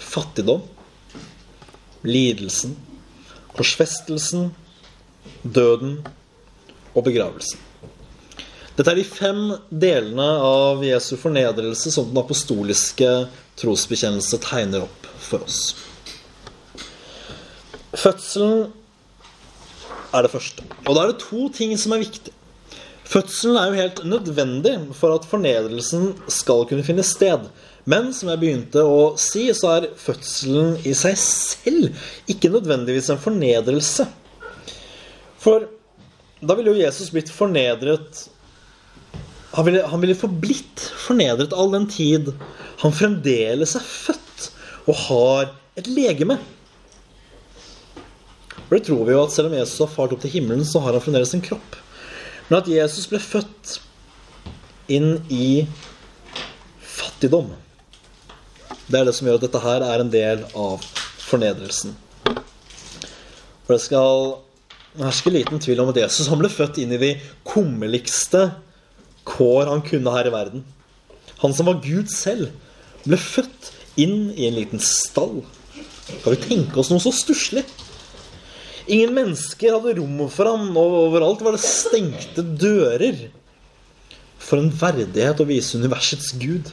fattigdom, 0.01 0.63
lidelsen, 2.05 2.75
korsfestelsen, 3.55 4.51
døden 5.41 5.99
og 6.93 7.05
begravelsen. 7.07 7.61
Dette 8.75 8.91
er 8.91 8.99
de 8.99 9.07
fem 9.07 9.43
delene 9.71 10.25
av 10.43 10.81
Jesu 10.83 11.13
fornedrelse 11.19 11.93
som 11.93 12.09
den 12.09 12.19
apostoliske 12.19 13.11
trosbekjennelse 13.61 14.41
tegner 14.43 14.83
opp 14.83 15.07
for 15.29 15.45
oss. 15.45 15.61
Fødselen 17.95 18.73
er 20.15 20.25
det 20.25 20.33
første. 20.33 20.65
Og 20.85 20.95
da 20.95 21.03
er 21.03 21.11
det 21.13 21.21
to 21.23 21.47
ting 21.53 21.75
som 21.79 21.95
er 21.95 22.03
viktig. 22.05 22.33
Fødselen 23.05 23.59
er 23.59 23.69
jo 23.69 23.81
helt 23.83 24.01
nødvendig 24.07 24.75
for 24.97 25.13
at 25.13 25.27
fornedrelsen 25.29 26.15
skal 26.31 26.65
kunne 26.69 26.85
finne 26.85 27.05
sted. 27.05 27.49
Men 27.85 28.09
som 28.17 28.31
jeg 28.31 28.41
begynte 28.41 28.81
å 28.81 29.13
si, 29.21 29.45
så 29.53 29.75
er 29.75 29.91
fødselen 30.01 30.79
i 30.89 30.95
seg 30.97 31.17
selv 31.21 32.05
ikke 32.31 32.49
nødvendigvis 32.53 33.11
en 33.13 33.21
fornedrelse. 33.21 34.07
For 35.41 35.67
da 36.41 36.57
ville 36.57 36.73
jo 36.73 36.81
Jesus 36.81 37.11
blitt 37.13 37.29
fornedret 37.33 38.25
han 39.55 39.63
ville, 39.63 39.85
han 39.87 40.01
ville 40.01 40.17
forblitt 40.19 40.81
fornedret 40.99 41.53
all 41.55 41.69
den 41.71 41.85
tid 41.87 42.33
han 42.81 42.91
fremdeles 42.91 43.77
er 43.77 43.85
født 43.85 44.49
og 44.89 44.97
har 45.05 45.53
et 45.79 45.87
legeme. 45.87 46.35
For 48.65 48.77
det 48.77 48.87
tror 48.87 49.03
vi 49.05 49.13
jo 49.13 49.23
at 49.23 49.33
selv 49.33 49.51
om 49.51 49.57
Jesus 49.57 49.81
har 49.83 49.91
fart 49.93 50.13
opp 50.15 50.23
til 50.23 50.33
himmelen, 50.37 50.65
så 50.65 50.81
har 50.81 50.95
han 50.95 51.03
fremdeles 51.03 51.35
en 51.37 51.43
kropp. 51.45 51.77
Men 52.47 52.59
at 52.59 52.69
Jesus 52.69 53.05
ble 53.09 53.21
født 53.21 53.77
inn 54.93 55.19
i 55.33 55.65
fattigdom, 56.81 57.51
det 58.85 58.99
er 58.99 59.07
det 59.07 59.15
som 59.17 59.25
gjør 59.25 59.39
at 59.39 59.45
dette 59.47 59.61
her 59.63 59.85
er 59.85 60.01
en 60.01 60.11
del 60.13 60.43
av 60.53 60.83
fornedrelsen. 61.25 61.95
For 63.65 63.73
det 63.73 63.81
skal 63.81 64.35
herske 65.01 65.33
liten 65.33 65.61
tvil 65.61 65.81
om 65.81 65.89
at 65.89 65.97
Jesus 66.03 66.29
han 66.29 66.39
ble 66.41 66.51
født 66.53 66.77
inn 66.81 66.93
i 66.93 67.01
de 67.01 67.11
kummerligste 67.47 68.47
kår 69.25 69.71
han 69.71 69.81
kunne 69.85 70.13
her 70.13 70.29
i 70.29 70.33
verden. 70.33 70.65
Han 71.41 71.53
som 71.53 71.69
var 71.69 71.81
Gud 71.83 72.13
selv, 72.13 72.53
ble 73.05 73.17
født 73.19 73.73
inn 74.01 74.29
i 74.35 74.45
en 74.47 74.57
liten 74.57 74.81
stall. 74.81 75.41
Kan 76.21 76.35
vi 76.35 76.41
tenke 76.45 76.79
oss 76.81 76.93
noe 76.93 77.01
så 77.01 77.13
stusslig? 77.13 77.65
Ingen 78.85 79.15
mennesker 79.15 79.73
hadde 79.73 79.95
rom 79.97 80.19
for 80.29 80.51
ham, 80.51 80.67
og 80.77 80.97
overalt 81.07 81.41
var 81.45 81.55
det 81.55 81.63
stengte 81.65 82.43
dører. 82.45 83.27
For 84.37 84.61
en 84.61 84.69
verdighet 84.69 85.41
å 85.41 85.47
vise 85.49 85.79
universets 85.79 86.35
gud. 86.37 86.69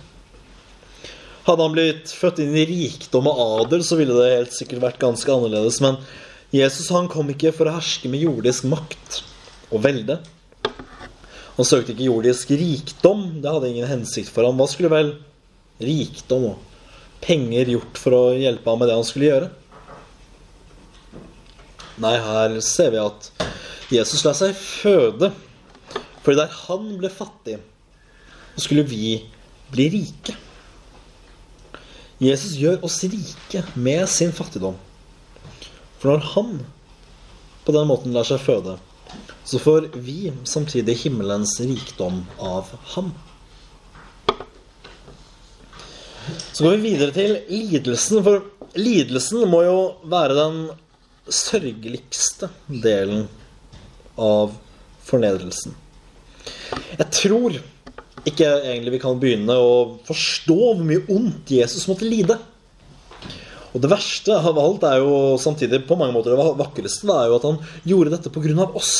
Hadde 1.47 1.65
han 1.65 1.75
blitt 1.75 2.13
født 2.15 2.43
inn 2.45 2.53
i 2.55 2.67
rikdom 2.69 3.31
og 3.31 3.41
adel, 3.63 3.81
så 3.87 3.97
ville 3.99 4.15
det 4.19 4.35
helt 4.35 4.53
sikkert 4.55 4.85
vært 4.85 5.01
ganske 5.03 5.33
annerledes. 5.33 5.81
Men 5.83 5.99
Jesus 6.55 6.93
han 6.93 7.09
kom 7.11 7.33
ikke 7.33 7.55
for 7.57 7.71
å 7.71 7.79
herske 7.79 8.11
med 8.13 8.23
jordisk 8.27 8.69
makt 8.69 9.23
og 9.73 9.81
velde. 9.87 10.21
Han 11.57 11.69
søkte 11.69 11.95
ikke 11.95 12.11
jordisk 12.11 12.53
rikdom. 12.53 13.41
Det 13.41 13.57
hadde 13.57 13.73
ingen 13.73 13.89
hensikt 13.89 14.31
for 14.33 14.45
ham. 14.45 14.61
Hva 14.61 14.69
skulle 14.69 14.93
vel 14.93 15.15
rikdom 15.83 16.53
og 16.53 16.85
penger 17.25 17.73
gjort 17.73 17.99
for 18.05 18.19
å 18.19 18.23
hjelpe 18.37 18.69
ham 18.69 18.85
med 18.85 18.93
det 18.93 19.01
han 19.01 19.09
skulle 19.09 19.31
gjøre? 19.33 19.51
Nei, 22.03 22.17
her 22.19 22.57
ser 22.67 22.91
vi 22.95 22.99
at 23.03 23.29
Jesus 23.93 24.25
lar 24.27 24.35
seg 24.35 24.57
føde. 24.59 25.31
Fordi 26.23 26.39
der 26.39 26.55
han 26.65 26.89
ble 26.99 27.11
fattig, 27.11 27.59
så 28.55 28.65
skulle 28.65 28.87
vi 28.87 29.17
bli 29.73 29.89
rike. 29.93 30.37
Jesus 32.23 32.55
gjør 32.59 32.83
oss 32.87 33.01
rike 33.11 33.65
med 33.75 34.07
sin 34.11 34.35
fattigdom. 34.35 34.77
For 35.99 36.13
når 36.13 36.29
han 36.35 36.63
på 37.67 37.75
den 37.75 37.89
måten 37.91 38.15
lar 38.15 38.27
seg 38.27 38.43
føde, 38.43 38.77
så 39.47 39.59
får 39.63 39.91
vi 40.03 40.33
samtidig 40.49 40.97
himmelens 41.03 41.57
rikdom 41.63 42.23
av 42.43 42.71
ham. 42.95 43.11
Så 46.53 46.65
går 46.65 46.79
vi 46.79 46.93
videre 46.93 47.15
til 47.15 47.37
lidelsen, 47.51 48.23
for 48.23 48.47
lidelsen 48.79 49.43
må 49.51 49.65
jo 49.67 49.79
være 50.11 50.39
den 50.39 50.63
sørgeligste 51.31 52.49
delen 52.69 53.27
av 54.19 54.55
fornedrelsen. 55.07 55.75
Jeg 56.99 57.09
tror 57.15 57.59
ikke 58.29 58.49
egentlig 58.49 58.97
vi 58.97 59.03
kan 59.03 59.21
begynne 59.21 59.55
å 59.59 59.73
forstå 60.07 60.59
hvor 60.59 60.83
mye 60.87 61.05
ondt 61.11 61.51
Jesus 61.55 61.89
måtte 61.91 62.09
lide. 62.09 62.39
Og 63.73 63.81
det 63.81 63.91
verste 63.91 64.37
av 64.37 64.59
alt 64.61 64.85
er 64.85 65.01
jo 65.01 65.39
samtidig 65.41 65.85
på 65.89 65.97
mange 65.97 66.15
måter 66.15 66.35
det 66.35 66.53
vakreste, 66.61 67.09
det 67.09 67.17
er 67.17 67.31
jo 67.31 67.39
at 67.39 67.47
han 67.49 67.61
gjorde 67.89 68.13
dette 68.15 68.33
pga. 68.33 68.69
oss. 68.77 68.95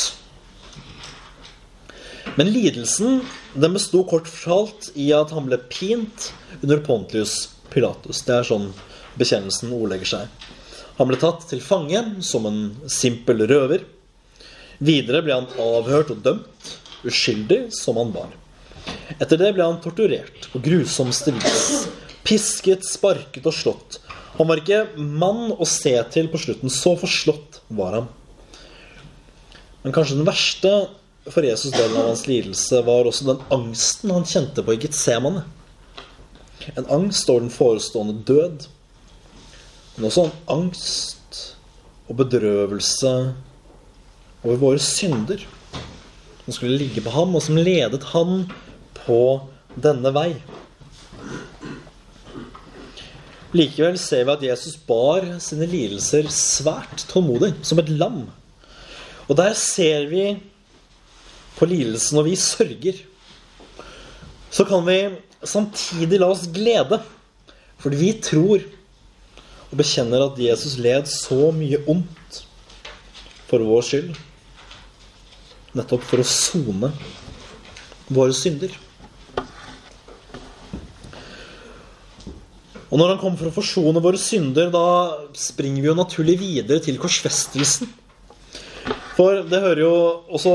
Men 2.35 2.49
lidelsen 2.49 3.21
den 3.53 3.75
besto 3.75 4.01
kort 4.09 4.27
fortalt 4.27 4.89
i 4.97 5.11
at 5.13 5.29
han 5.35 5.45
ble 5.45 5.59
pint 5.69 6.31
under 6.63 6.81
Pontius 6.81 7.51
Pilatus. 7.69 8.23
Det 8.25 8.33
er 8.39 8.47
sånn 8.47 8.71
bekjennelsen 9.19 9.75
ordlegger 9.75 10.09
seg. 10.09 10.52
Han 10.99 11.09
ble 11.09 11.17
tatt 11.21 11.47
til 11.49 11.61
fange 11.63 12.01
som 12.25 12.45
en 12.49 12.61
simpel 12.91 13.45
røver. 13.49 13.85
Videre 14.83 15.23
ble 15.25 15.37
han 15.39 15.49
avhørt 15.61 16.11
og 16.13 16.23
dømt, 16.25 16.71
uskyldig 17.07 17.65
som 17.73 17.97
han 18.01 18.13
var. 18.13 18.31
Etter 19.17 19.39
det 19.39 19.53
ble 19.55 19.65
han 19.65 19.81
torturert 19.83 20.49
på 20.51 20.61
grusomste 20.63 21.33
vis. 21.35 21.85
Pisket, 22.23 22.85
sparket 22.87 23.47
og 23.49 23.55
slått. 23.55 23.99
Han 24.37 24.49
var 24.49 24.61
ikke 24.61 24.85
mann 24.97 25.51
å 25.53 25.65
se 25.69 25.93
til 26.13 26.29
på 26.31 26.41
slutten. 26.41 26.71
Så 26.73 26.95
forslått 26.99 27.61
var 27.73 27.99
han. 27.99 28.11
Men 29.83 29.95
kanskje 29.95 30.17
den 30.19 30.27
verste 30.27 30.73
for 31.31 31.45
Jesus 31.45 31.73
delen 31.75 31.97
av 31.99 32.09
hans 32.11 32.25
lidelse 32.27 32.81
var 32.87 33.07
også 33.07 33.27
den 33.29 33.43
angsten 33.53 34.11
han 34.11 34.25
kjente 34.27 34.63
på 34.63 34.75
i 34.75 34.79
Getsemane. 34.81 35.43
En 36.79 36.87
angst 36.91 37.29
over 37.29 37.45
den 37.45 37.53
forestående 37.53 38.15
død. 38.27 38.67
Men 39.95 40.07
også 40.09 40.25
om 40.25 40.31
angst 40.49 41.39
og 42.09 42.17
bedrøvelse 42.23 43.11
over 44.43 44.61
våre 44.61 44.81
synder. 44.81 45.43
Som 46.43 46.55
skulle 46.55 46.77
ligge 46.77 47.03
på 47.03 47.13
ham, 47.13 47.35
og 47.35 47.43
som 47.45 47.59
ledet 47.59 48.03
han 48.11 48.47
på 49.05 49.19
denne 49.79 50.11
vei. 50.15 50.31
Likevel 53.53 53.99
ser 54.01 54.25
vi 54.25 54.33
at 54.33 54.45
Jesus 54.47 54.79
bar 54.81 55.27
sine 55.43 55.67
lidelser 55.69 56.25
svært 56.33 57.05
tålmodig, 57.11 57.53
som 57.61 57.79
et 57.79 57.91
lam. 57.93 58.25
Og 59.29 59.37
der 59.37 59.53
ser 59.55 60.07
vi 60.09 60.25
på 61.55 61.69
lidelsen, 61.69 62.17
og 62.19 62.25
vi 62.27 62.35
sørger, 62.39 62.97
så 64.53 64.65
kan 64.65 64.83
vi 64.87 64.97
samtidig 65.45 66.19
la 66.19 66.31
oss 66.33 66.47
glede. 66.53 66.99
Fordi 67.81 67.99
vi 67.99 68.11
tror 68.25 68.63
og 69.73 69.79
bekjenner 69.81 70.21
at 70.21 70.37
Jesus 70.37 70.77
led 70.77 71.07
så 71.09 71.49
mye 71.55 71.79
ondt 71.89 72.43
for 73.49 73.63
vår 73.65 73.85
skyld. 73.87 74.11
Nettopp 75.73 76.03
for 76.05 76.21
å 76.21 76.25
sone 76.29 76.91
våre 78.13 78.35
synder. 78.37 78.75
Og 82.93 82.99
når 83.01 83.15
han 83.15 83.21
kommer 83.23 83.39
for 83.41 83.49
å 83.49 83.55
forsone 83.55 84.03
våre 84.05 84.21
synder, 84.21 84.69
da 84.69 84.85
springer 85.33 85.81
vi 85.81 85.89
jo 85.89 85.97
naturlig 85.97 86.37
videre 86.43 86.77
til 86.85 87.01
korsfestelsen. 87.01 87.89
For 89.17 89.41
det 89.49 89.63
hører 89.63 89.81
jo 89.81 89.95
også 90.37 90.53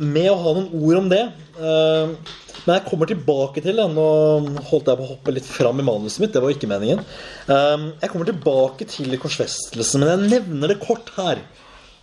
med 0.00 0.30
å 0.32 0.40
ha 0.40 0.56
noen 0.56 0.72
ord 0.80 1.02
om 1.02 1.12
det. 1.12 1.20
Eh, 1.60 2.16
men 2.64 2.78
jeg 2.78 2.86
kommer 2.88 3.08
tilbake 3.10 3.60
til 3.64 3.76
det. 3.76 3.84
Nå 3.92 4.06
holdt 4.70 4.88
jeg 4.88 4.98
på 5.00 5.04
å 5.04 5.10
hoppe 5.10 5.34
litt 5.36 5.48
fram 5.48 5.80
i 5.80 5.84
manuset 5.84 6.22
mitt. 6.22 6.32
Det 6.32 6.40
var 6.40 6.54
ikke 6.54 6.70
meningen. 6.70 7.02
Eh, 7.44 7.88
jeg 8.00 8.12
kommer 8.12 8.30
tilbake 8.30 8.88
til 8.88 9.18
korsfestelsen, 9.20 10.00
men 10.00 10.14
jeg 10.14 10.30
nevner 10.38 10.72
det 10.72 10.80
kort 10.84 11.12
her. 11.18 11.42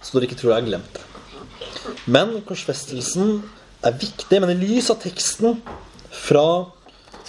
Så 0.01 0.15
dere 0.15 0.29
ikke 0.29 0.37
tror 0.37 0.53
jeg 0.53 0.59
har 0.61 0.69
glemt 0.69 0.93
det. 0.97 1.03
Men 2.13 2.35
korsfestelsen 2.45 3.41
er 3.85 3.97
viktig. 3.97 4.37
Men 4.41 4.53
i 4.53 4.59
lys 4.61 4.91
av 4.93 5.01
teksten 5.01 5.57
fra 6.13 6.45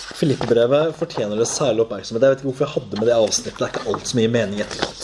Filippebrevet 0.02 0.96
fortjener 0.96 1.40
det 1.40 1.48
særlig 1.48 1.86
oppmerksomhet. 1.86 2.22
Jeg 2.24 2.34
vet 2.34 2.40
ikke 2.42 2.50
hvorfor 2.50 2.66
jeg 2.66 2.74
hadde 2.76 3.00
med 3.00 3.08
det 3.08 3.16
avsnittet. 3.16 3.58
Det 3.58 3.66
er 3.66 3.72
ikke 3.72 3.88
alt 3.92 4.06
som 4.12 4.20
gir 4.20 4.32
mening 4.36 4.58
etterkant. 4.64 5.02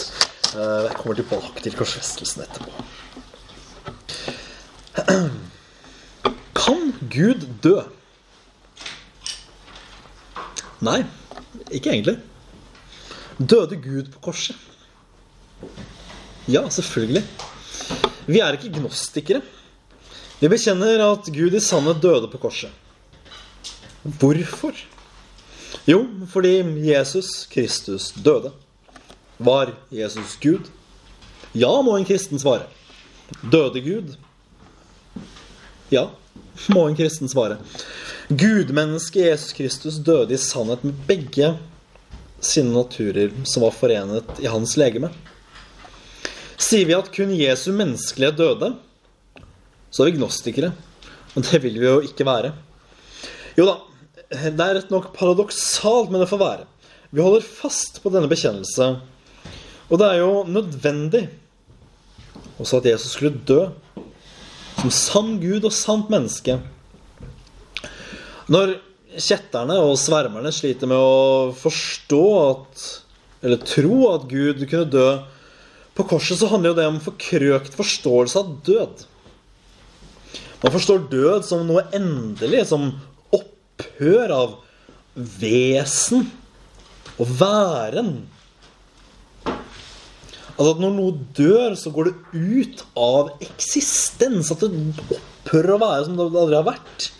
Eh, 0.52 0.80
jeg 0.88 0.96
kommer 1.00 1.14
tilbake 1.18 1.64
til 1.64 1.76
korsfestelsen 1.80 2.44
etterpå. 2.44 2.72
Kan 6.58 6.92
Gud 7.08 7.48
dø? 7.64 7.78
Nei, 10.84 11.02
ikke 11.74 11.90
egentlig. 11.90 12.18
Døde 13.38 13.78
Gud 13.82 14.10
på 14.14 14.20
korset? 14.28 14.56
Ja, 16.48 16.62
selvfølgelig. 16.70 17.24
Vi 18.28 18.40
er 18.40 18.54
ikke 18.54 18.70
gnostikere. 18.78 19.42
Vi 20.38 20.50
bekjenner 20.50 21.02
at 21.02 21.26
Gud 21.34 21.54
i 21.54 21.60
sannhet 21.62 22.02
døde 22.02 22.30
på 22.30 22.38
korset. 22.38 22.70
Hvorfor? 24.02 24.76
Jo, 25.88 26.04
fordi 26.30 26.60
Jesus 26.86 27.46
Kristus 27.50 28.12
døde. 28.12 28.52
Var 29.38 29.74
Jesus 29.90 30.38
Gud? 30.42 30.70
Ja, 31.54 31.70
må 31.82 31.96
en 31.96 32.06
kristen 32.06 32.38
svare. 32.38 32.66
Døde 33.52 33.82
Gud? 33.82 34.14
Ja, 35.90 36.08
må 36.74 36.88
en 36.88 36.96
kristen 36.98 37.30
svare. 37.30 37.58
Gudmennesket 38.28 39.24
Jesus 39.24 39.54
Kristus 39.56 39.98
døde 40.04 40.34
i 40.34 40.40
sannhet 40.40 40.84
med 40.84 40.98
begge 41.08 41.54
sine 42.44 42.74
naturer 42.74 43.32
som 43.48 43.64
var 43.64 43.74
forenet 43.74 44.42
i 44.42 44.50
hans 44.50 44.76
legeme. 44.78 45.10
Sier 46.58 46.88
vi 46.88 46.96
at 46.96 47.10
kun 47.14 47.32
Jesu 47.38 47.70
menneskelige 47.72 48.34
døde, 48.38 48.72
så 49.90 50.02
er 50.02 50.10
vi 50.10 50.18
gnostikere. 50.18 50.72
Men 51.34 51.46
det 51.46 51.60
vil 51.62 51.78
vi 51.78 51.86
jo 51.86 52.00
ikke 52.02 52.26
være. 52.26 52.52
Jo 53.58 53.66
da, 53.68 53.76
det 54.28 54.64
er 54.64 54.74
rett 54.76 54.90
nok 54.92 55.12
paradoksalt, 55.16 56.10
men 56.10 56.22
det 56.22 56.30
får 56.30 56.42
være. 56.42 56.66
Vi 57.14 57.24
holder 57.24 57.46
fast 57.46 58.02
på 58.02 58.12
denne 58.12 58.28
bekjennelse. 58.30 58.96
Og 59.88 60.00
det 60.00 60.08
er 60.08 60.20
jo 60.20 60.42
nødvendig 60.44 61.28
også 62.58 62.80
at 62.80 62.88
Jesus 62.90 63.14
skulle 63.16 63.38
dø 63.48 63.68
som 64.78 64.92
sann 64.94 65.32
Gud 65.42 65.66
og 65.66 65.74
sant 65.74 66.10
menneske. 66.12 66.58
Når 68.48 68.76
kjetterne 69.18 69.76
og 69.82 69.98
svermerne 70.00 70.52
sliter 70.54 70.88
med 70.90 70.98
å 70.98 71.50
forstå 71.56 72.24
at 72.46 72.88
Eller 73.38 73.60
tro 73.62 74.08
at 74.10 74.24
Gud 74.26 74.64
kunne 74.66 74.90
dø 74.90 75.10
på 75.94 76.02
korset, 76.10 76.40
så 76.40 76.48
handler 76.50 76.72
jo 76.72 76.76
det 76.78 76.86
om 76.90 76.96
forkrøkt 76.98 77.76
forståelse 77.78 78.40
av 78.40 78.48
død. 78.66 79.04
Man 80.64 80.74
forstår 80.74 81.04
død 81.12 81.46
som 81.46 81.62
noe 81.68 81.84
endelig, 81.94 82.64
som 82.66 82.88
opphør 83.30 84.34
av 84.34 84.56
vesen 85.14 86.26
og 87.14 87.30
væren. 87.38 88.10
Altså 90.58 90.72
at 90.74 90.80
når 90.82 90.94
noe 90.96 91.14
dør, 91.38 91.74
så 91.78 91.92
går 91.94 92.08
det 92.08 92.14
ut 92.34 92.80
av 92.98 93.28
eksistens. 93.46 94.50
At 94.50 94.64
det 94.64 94.72
opphører 95.14 95.76
å 95.76 95.80
være 95.84 96.06
som 96.08 96.16
det 96.18 96.26
aldri 96.26 96.58
har 96.58 96.66
vært. 96.66 97.10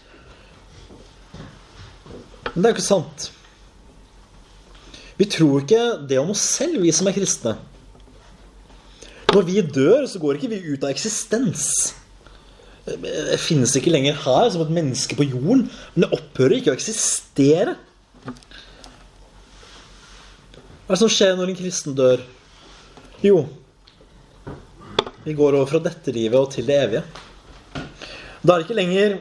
Men 2.51 2.59
det 2.59 2.67
er 2.67 2.73
jo 2.73 2.79
ikke 2.81 2.89
sant. 2.89 3.29
Vi 5.19 5.27
tror 5.31 5.63
ikke 5.63 5.85
det 6.11 6.19
om 6.19 6.33
oss 6.35 6.43
selv, 6.59 6.83
vi 6.83 6.91
som 6.95 7.07
er 7.07 7.15
kristne. 7.15 7.55
Når 9.31 9.45
vi 9.47 9.63
dør, 9.63 10.07
så 10.11 10.19
går 10.19 10.39
ikke 10.39 10.51
vi 10.57 10.59
ut 10.73 10.83
av 10.83 10.91
eksistens. 10.91 11.69
Det 12.89 13.39
finnes 13.43 13.75
ikke 13.77 13.93
lenger 13.93 14.19
her 14.25 14.49
som 14.51 14.65
et 14.65 14.73
menneske 14.73 15.15
på 15.15 15.27
jorden, 15.29 15.67
men 15.95 16.07
det 16.07 16.11
opphører 16.17 16.57
ikke 16.59 16.73
å 16.73 16.79
eksistere. 16.79 17.77
Hva 20.89 20.91
er 20.91 20.97
det 20.97 21.01
som 21.03 21.13
skjer 21.13 21.37
når 21.39 21.53
en 21.53 21.59
kristen 21.59 21.95
dør? 21.99 22.25
Jo, 23.19 23.41
vi 25.25 25.33
går 25.35 25.57
over 25.59 25.67
fra 25.67 25.81
dette 25.83 26.13
livet 26.15 26.39
og 26.39 26.53
til 26.53 26.67
det 26.69 26.77
evige. 26.79 27.01
Da 27.75 28.55
er 28.55 28.61
det 28.61 28.67
ikke 28.69 28.77
lenger 28.79 29.17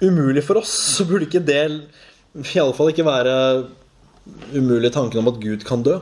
umulig 0.00 0.40
for 0.46 0.62
oss, 0.62 0.72
så 0.96 1.04
burde 1.04 1.28
ikke 1.28 1.42
det 1.44 1.60
i 1.68 2.60
alle 2.62 2.72
fall 2.72 2.88
ikke 2.88 3.04
være 3.04 3.34
umulig 4.56 4.88
tanken 4.94 5.20
om 5.20 5.28
at 5.28 5.40
Gud 5.42 5.66
kan 5.68 5.84
dø. 5.84 5.98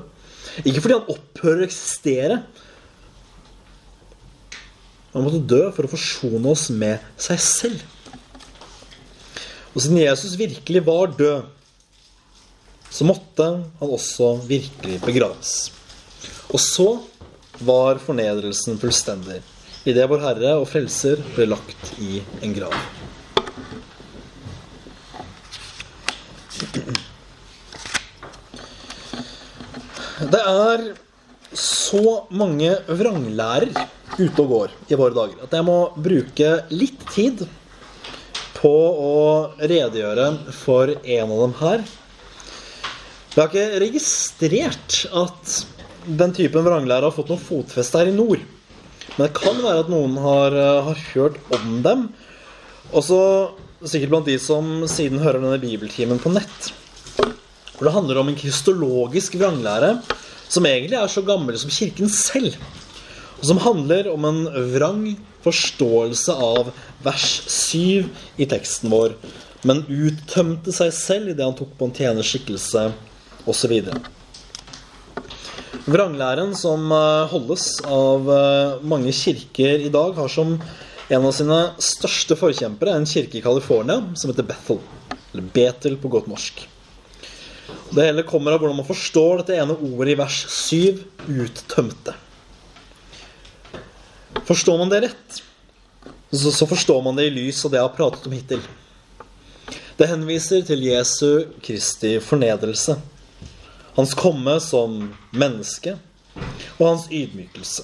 Ikke 0.63 0.79
fordi 0.79 1.01
han 1.01 1.11
opphører 1.11 1.65
å 1.65 1.67
eksistere, 1.67 2.39
han 5.11 5.27
måtte 5.27 5.43
dø 5.51 5.65
for 5.75 5.89
å 5.89 5.91
forsone 5.91 6.55
oss 6.55 6.69
med 6.71 7.03
seg 7.19 7.43
selv. 7.43 7.83
Og 9.75 9.83
siden 9.83 10.05
Jesus 10.05 10.39
virkelig 10.39 10.87
var 10.87 11.19
død, 11.19 11.51
så 12.95 13.11
måtte 13.11 13.51
han 13.51 13.91
også 13.99 14.37
virkelig 14.47 15.03
begraves. 15.03 15.59
Og 16.51 16.61
så 16.63 16.89
var 17.63 18.01
fornedrelsen 18.03 18.79
fullstendig 18.81 19.41
idet 19.89 20.09
vår 20.11 20.25
Herre 20.25 20.57
og 20.61 20.67
Frelser 20.69 21.21
ble 21.37 21.47
lagt 21.53 21.93
i 22.03 22.21
en 22.45 22.57
grav. 22.57 22.75
Det 30.31 30.41
er 30.45 30.85
så 31.57 32.03
mange 32.37 32.75
vranglærer 32.91 33.73
ute 34.19 34.43
og 34.43 34.51
går 34.51 34.75
i 34.91 34.99
våre 34.99 35.17
dager 35.17 35.47
at 35.47 35.57
jeg 35.57 35.67
må 35.67 35.79
bruke 35.97 36.51
litt 36.75 37.07
tid 37.15 37.47
på 38.61 38.75
å 39.01 39.17
redegjøre 39.57 40.29
for 40.53 40.93
en 40.93 41.33
av 41.33 41.43
dem 41.47 41.55
her. 41.63 41.85
Jeg 43.31 43.41
har 43.41 43.49
ikke 43.49 43.81
registrert 43.81 44.97
at 45.17 45.61
den 46.07 46.33
typen 46.37 46.65
vranglære 46.67 47.09
har 47.09 47.15
fått 47.15 47.31
noe 47.33 47.43
fotfeste 47.43 48.01
her 48.01 48.11
i 48.11 48.17
nord. 48.17 48.43
Men 49.17 49.27
det 49.27 49.35
kan 49.37 49.59
være 49.61 49.85
at 49.85 49.91
noen 49.93 50.17
har, 50.23 50.57
har 50.87 51.01
hørt 51.13 51.39
om 51.57 51.81
dem. 51.85 52.07
Også 52.97 53.21
sikkert 53.87 54.13
blant 54.13 54.29
de 54.29 54.37
som 54.41 54.85
siden 54.91 55.23
hører 55.23 55.43
denne 55.43 55.61
bibeltimen 55.63 56.21
på 56.23 56.33
nett. 56.35 56.71
For 57.17 57.89
det 57.89 57.95
handler 57.95 58.21
om 58.21 58.29
en 58.29 58.39
kristologisk 58.39 59.39
vranglære 59.41 59.95
som 60.51 60.67
egentlig 60.67 60.99
er 60.99 61.11
så 61.11 61.23
gammel 61.25 61.57
som 61.61 61.73
Kirken 61.73 62.11
selv. 62.13 62.57
Og 63.41 63.47
som 63.49 63.61
handler 63.63 64.11
om 64.13 64.27
en 64.29 64.41
vrang 64.75 65.05
forståelse 65.45 66.35
av 66.37 66.73
vers 67.05 67.29
7 67.49 68.05
i 68.37 68.49
teksten 68.49 68.93
vår, 68.93 69.15
men 69.65 69.87
uttømte 69.89 70.75
seg 70.77 70.93
selv 70.97 71.33
idet 71.33 71.47
han 71.47 71.57
tok 71.57 71.73
på 71.79 71.89
en 71.89 71.95
tjenerskikkelse 71.97 72.91
osv. 73.49 73.79
Vranglæren 75.91 76.53
som 76.55 76.93
eh, 76.95 77.31
holdes 77.33 77.65
av 77.89 78.29
eh, 78.31 78.83
mange 78.87 79.11
kirker 79.17 79.83
i 79.83 79.91
dag, 79.91 80.13
har 80.15 80.31
som 80.31 80.53
en 81.11 81.25
av 81.27 81.33
sine 81.35 81.59
største 81.83 82.37
forkjempere 82.39 82.95
en 82.95 83.09
kirke 83.09 83.41
i 83.41 83.43
California 83.43 83.97
som 84.15 84.31
heter 84.31 84.47
Bethel. 84.47 84.79
Eller 85.33 85.49
Betel 85.57 85.97
på 85.99 86.13
godt 86.13 86.31
norsk. 86.31 86.63
Det 87.91 88.07
hele 88.07 88.23
kommer 88.29 88.55
av 88.55 88.63
hvordan 88.63 88.79
man 88.79 88.87
forstår 88.87 89.41
dette 89.41 89.59
ene 89.59 89.75
ordet 89.75 90.15
i 90.15 90.19
vers 90.21 90.39
7 90.47 91.03
uttømte. 91.43 92.15
Forstår 94.47 94.79
man 94.79 94.93
det 94.93 95.05
rett, 95.09 95.43
så 96.31 96.67
forstår 96.71 97.03
man 97.03 97.19
det 97.19 97.27
i 97.27 97.35
lys 97.35 97.65
av 97.65 97.73
det 97.73 97.81
jeg 97.81 97.89
har 97.89 97.97
pratet 97.99 98.31
om 98.31 98.37
hittil. 98.37 98.63
Det 99.99 100.07
henviser 100.13 100.63
til 100.67 100.87
Jesu 100.87 101.57
Kristi 101.65 102.21
fornedrelse. 102.23 103.01
Hans 104.01 104.15
komme 104.17 104.55
som 104.65 104.95
menneske 105.37 105.99
og 106.79 106.85
hans 106.87 107.03
ydmykelse. 107.13 107.83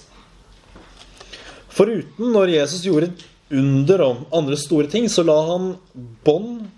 Foruten 1.77 2.31
når 2.33 2.55
Jesus 2.55 2.87
gjorde 2.87 3.11
under 3.53 4.01
og 4.01 4.23
andre 4.33 4.57
store 4.57 4.89
ting, 4.89 5.11
så 5.13 5.21
la 5.27 5.35
han 5.51 5.75
bånd 6.25 6.71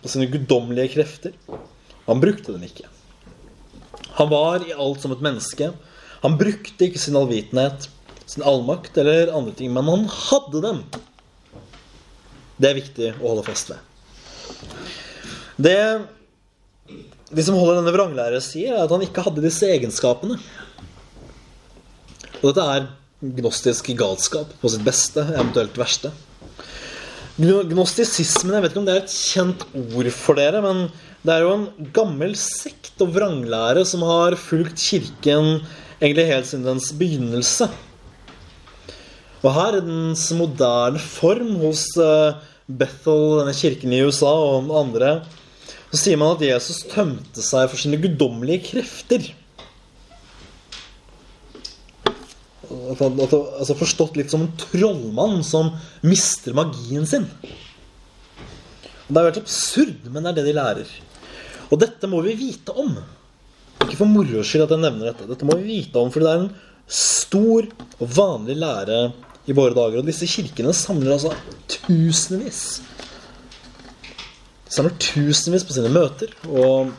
på 0.00 0.08
sine 0.08 0.30
guddommelige 0.32 0.94
krefter. 0.94 1.34
Han 2.06 2.22
brukte 2.24 2.54
dem 2.54 2.64
ikke. 2.64 2.88
Han 4.16 4.32
var 4.32 4.64
i 4.64 4.72
alt 4.72 5.04
som 5.04 5.12
et 5.12 5.26
menneske. 5.28 5.68
Han 6.24 6.40
brukte 6.40 6.88
ikke 6.88 7.02
sin 7.04 7.20
allvitenhet, 7.20 7.90
sin 8.24 8.48
allmakt 8.48 8.96
eller 8.96 9.34
andre 9.36 9.52
ting, 9.60 9.76
men 9.76 9.92
han 9.92 10.08
hadde 10.08 10.64
dem. 10.64 10.82
Det 12.56 12.72
er 12.72 12.80
viktig 12.80 13.12
å 13.18 13.26
holde 13.26 13.44
fast 13.44 13.74
ved. 13.74 13.84
Det 15.68 15.80
de 17.32 17.42
som 17.42 17.56
holder 17.58 17.80
denne 17.80 17.94
vranglære 17.94 18.40
sier, 18.44 18.76
er 18.76 18.84
at 18.84 18.92
han 18.94 19.02
ikke 19.06 19.24
hadde 19.26 19.42
disse 19.42 19.66
egenskapene. 19.66 20.38
Og 22.38 22.46
dette 22.50 22.66
er 22.70 22.86
gnostisk 23.40 23.90
galskap 23.98 24.52
på 24.60 24.70
sitt 24.70 24.84
beste, 24.86 25.24
eventuelt 25.34 25.78
verste. 25.80 26.12
Gnostisismen, 27.36 28.54
jeg 28.54 28.64
vet 28.64 28.72
ikke 28.72 28.80
om 28.80 28.86
det 28.86 28.94
er 28.94 29.02
et 29.02 29.16
kjent 29.16 29.66
ord 29.76 30.10
for 30.14 30.38
dere, 30.38 30.62
men 30.64 30.86
det 31.26 31.34
er 31.34 31.42
jo 31.42 31.56
en 31.56 31.90
gammel 31.96 32.36
sekt 32.38 33.02
og 33.02 33.10
vranglære 33.16 33.82
som 33.88 34.04
har 34.06 34.38
fulgt 34.38 34.78
kirken 34.78 35.58
egentlig 35.98 36.28
helt 36.30 36.48
siden 36.48 36.68
dens 36.68 36.92
begynnelse. 36.96 37.68
Og 39.42 39.50
her 39.52 39.78
er 39.78 39.84
dens 39.84 40.28
moderne 40.36 41.02
form 41.02 41.56
hos 41.60 41.88
eh, 42.00 42.38
Bethel, 42.66 43.40
denne 43.40 43.54
kirken 43.56 43.92
i 43.94 44.00
USA, 44.06 44.30
og 44.30 44.70
andre, 44.80 45.18
så 45.92 46.00
sier 46.00 46.18
man 46.20 46.34
at 46.34 46.44
Jesus 46.44 46.82
tømte 46.90 47.42
seg 47.44 47.68
for 47.70 47.80
sine 47.80 47.98
guddommelige 48.02 48.64
krefter. 48.72 49.28
At 52.66 53.02
han, 53.02 53.20
at, 53.22 53.34
altså 53.34 53.76
Forstått 53.78 54.18
litt 54.18 54.32
som 54.32 54.44
en 54.44 54.54
trollmann 54.58 55.44
som 55.46 55.70
mister 56.06 56.56
magien 56.58 57.06
sin. 57.08 57.28
Og 59.06 59.14
Det 59.14 59.20
er 59.20 59.22
jo 59.22 59.30
helt 59.30 59.44
absurd, 59.44 60.08
men 60.10 60.24
det 60.24 60.32
er 60.32 60.38
det 60.40 60.46
de 60.48 60.56
lærer. 60.56 60.96
Og 61.70 61.78
dette 61.82 62.10
må 62.10 62.22
vi 62.26 62.34
vite 62.38 62.74
om. 62.74 62.96
Ikke 63.86 64.00
for 64.00 64.10
moro 64.10 64.42
skyld 64.42 64.66
at 64.66 64.74
jeg 64.74 64.82
nevner 64.82 65.12
dette. 65.12 65.28
Dette 65.30 65.46
må 65.46 65.58
vi 65.60 65.78
vite 65.78 66.02
om, 66.02 66.10
fordi 66.10 66.26
det 66.26 66.34
er 66.34 66.44
en 66.44 66.52
stor 66.86 67.70
og 68.00 68.10
vanlig 68.18 68.58
lære 68.58 69.00
i 69.46 69.54
våre 69.54 69.74
dager. 69.78 70.02
Og 70.02 70.10
disse 70.10 70.26
kirkene 70.30 70.74
samler 70.74 71.14
altså 71.14 71.34
tusenvis. 71.70 72.80
Samler 74.66 74.96
tusenvis 74.98 75.64
på 75.66 75.76
sine 75.76 75.90
møter. 75.94 76.32
Og 76.50 76.92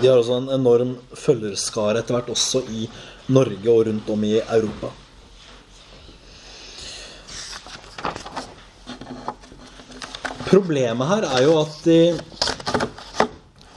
de 0.00 0.08
har 0.08 0.16
også 0.16 0.38
en 0.40 0.50
enorm 0.54 0.96
følgerskare 1.18 2.00
etter 2.00 2.16
hvert 2.16 2.30
også 2.32 2.62
i 2.70 2.86
Norge 3.30 3.70
og 3.70 3.86
rundt 3.88 4.10
om 4.10 4.24
i 4.24 4.36
Europa. 4.40 4.92
Problemet 10.50 11.06
her 11.06 11.28
er 11.28 11.42
jo 11.44 11.58
at 11.60 11.76
de 11.84 11.98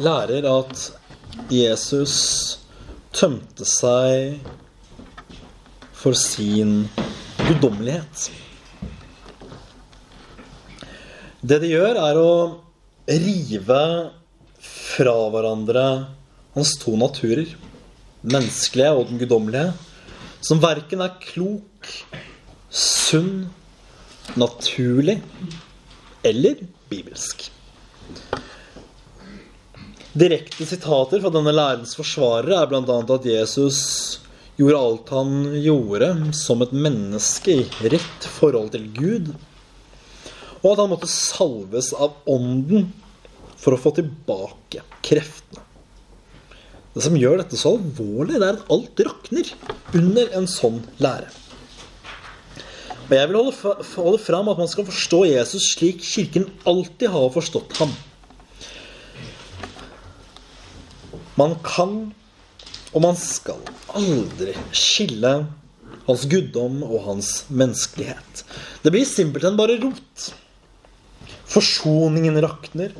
lærer 0.02 0.48
at 0.50 0.88
Jesus 1.54 2.16
tømte 3.14 3.68
seg 3.68 4.40
for 5.94 6.18
sin 6.18 6.88
guddommelighet. 7.44 8.30
Det 11.44 11.60
de 11.62 11.70
gjør, 11.76 12.00
er 12.00 12.18
å 12.18 12.34
rive 13.08 13.86
fra 14.64 15.16
hverandre 15.34 15.86
hans 16.54 16.76
to 16.80 16.96
naturer, 17.00 17.50
menneskelige 18.24 18.94
og 18.94 19.10
den 19.10 19.20
guddommelige, 19.20 19.74
som 20.44 20.62
verken 20.64 21.04
er 21.04 21.18
klok, 21.24 21.90
sunn, 22.70 23.50
naturlig 24.40 25.20
eller 26.24 26.64
bibelsk. 26.92 27.50
Direkte 30.14 30.66
sitater 30.70 31.24
fra 31.24 31.32
denne 31.34 31.52
lærens 31.56 31.96
forsvarere 31.98 32.62
er 32.62 32.70
bl.a. 32.70 33.00
at 33.16 33.26
Jesus 33.28 33.80
gjorde 34.60 34.82
alt 34.86 35.10
han 35.10 35.32
gjorde 35.58 36.10
som 36.38 36.62
et 36.62 36.76
menneske 36.76 37.56
i 37.64 37.90
rett 37.90 38.28
forhold 38.38 38.70
til 38.76 38.86
Gud, 38.94 39.34
og 40.64 40.72
at 40.72 40.82
han 40.82 40.92
måtte 40.94 41.12
salves 41.12 41.92
av 41.94 42.16
Ånden 42.30 42.90
for 43.60 43.76
å 43.76 43.80
få 43.80 43.94
tilbake 43.98 44.84
kreftene. 45.04 45.62
Det 46.94 47.02
som 47.02 47.16
gjør 47.18 47.40
dette 47.42 47.58
så 47.58 47.74
alvorlig, 47.74 48.38
det 48.38 48.48
er 48.48 48.58
at 48.60 48.74
alt 48.74 49.00
rakner 49.08 49.50
under 49.98 50.36
en 50.38 50.48
sånn 50.50 50.82
lære. 51.02 51.32
Og 53.04 53.14
jeg 53.18 53.30
vil 53.30 53.40
holde 53.98 54.20
fram 54.24 54.50
at 54.50 54.60
man 54.62 54.70
skal 54.72 54.88
forstå 54.88 55.24
Jesus 55.28 55.74
slik 55.74 56.04
Kirken 56.06 56.48
alltid 56.70 57.12
har 57.14 57.34
forstått 57.34 57.76
ham. 57.82 57.92
Man 61.38 61.58
kan 61.66 62.14
og 62.94 63.02
man 63.02 63.18
skal 63.18 63.58
aldri 63.98 64.54
skille 64.76 65.34
hans 66.06 66.26
guddom 66.30 66.82
og 66.86 67.00
hans 67.08 67.32
menneskelighet. 67.50 68.44
Det 68.86 68.94
blir 68.94 69.08
simpelthen 69.08 69.58
bare 69.58 69.80
rot. 69.82 70.28
Forsoningen 71.54 72.40
rakner. 72.42 72.96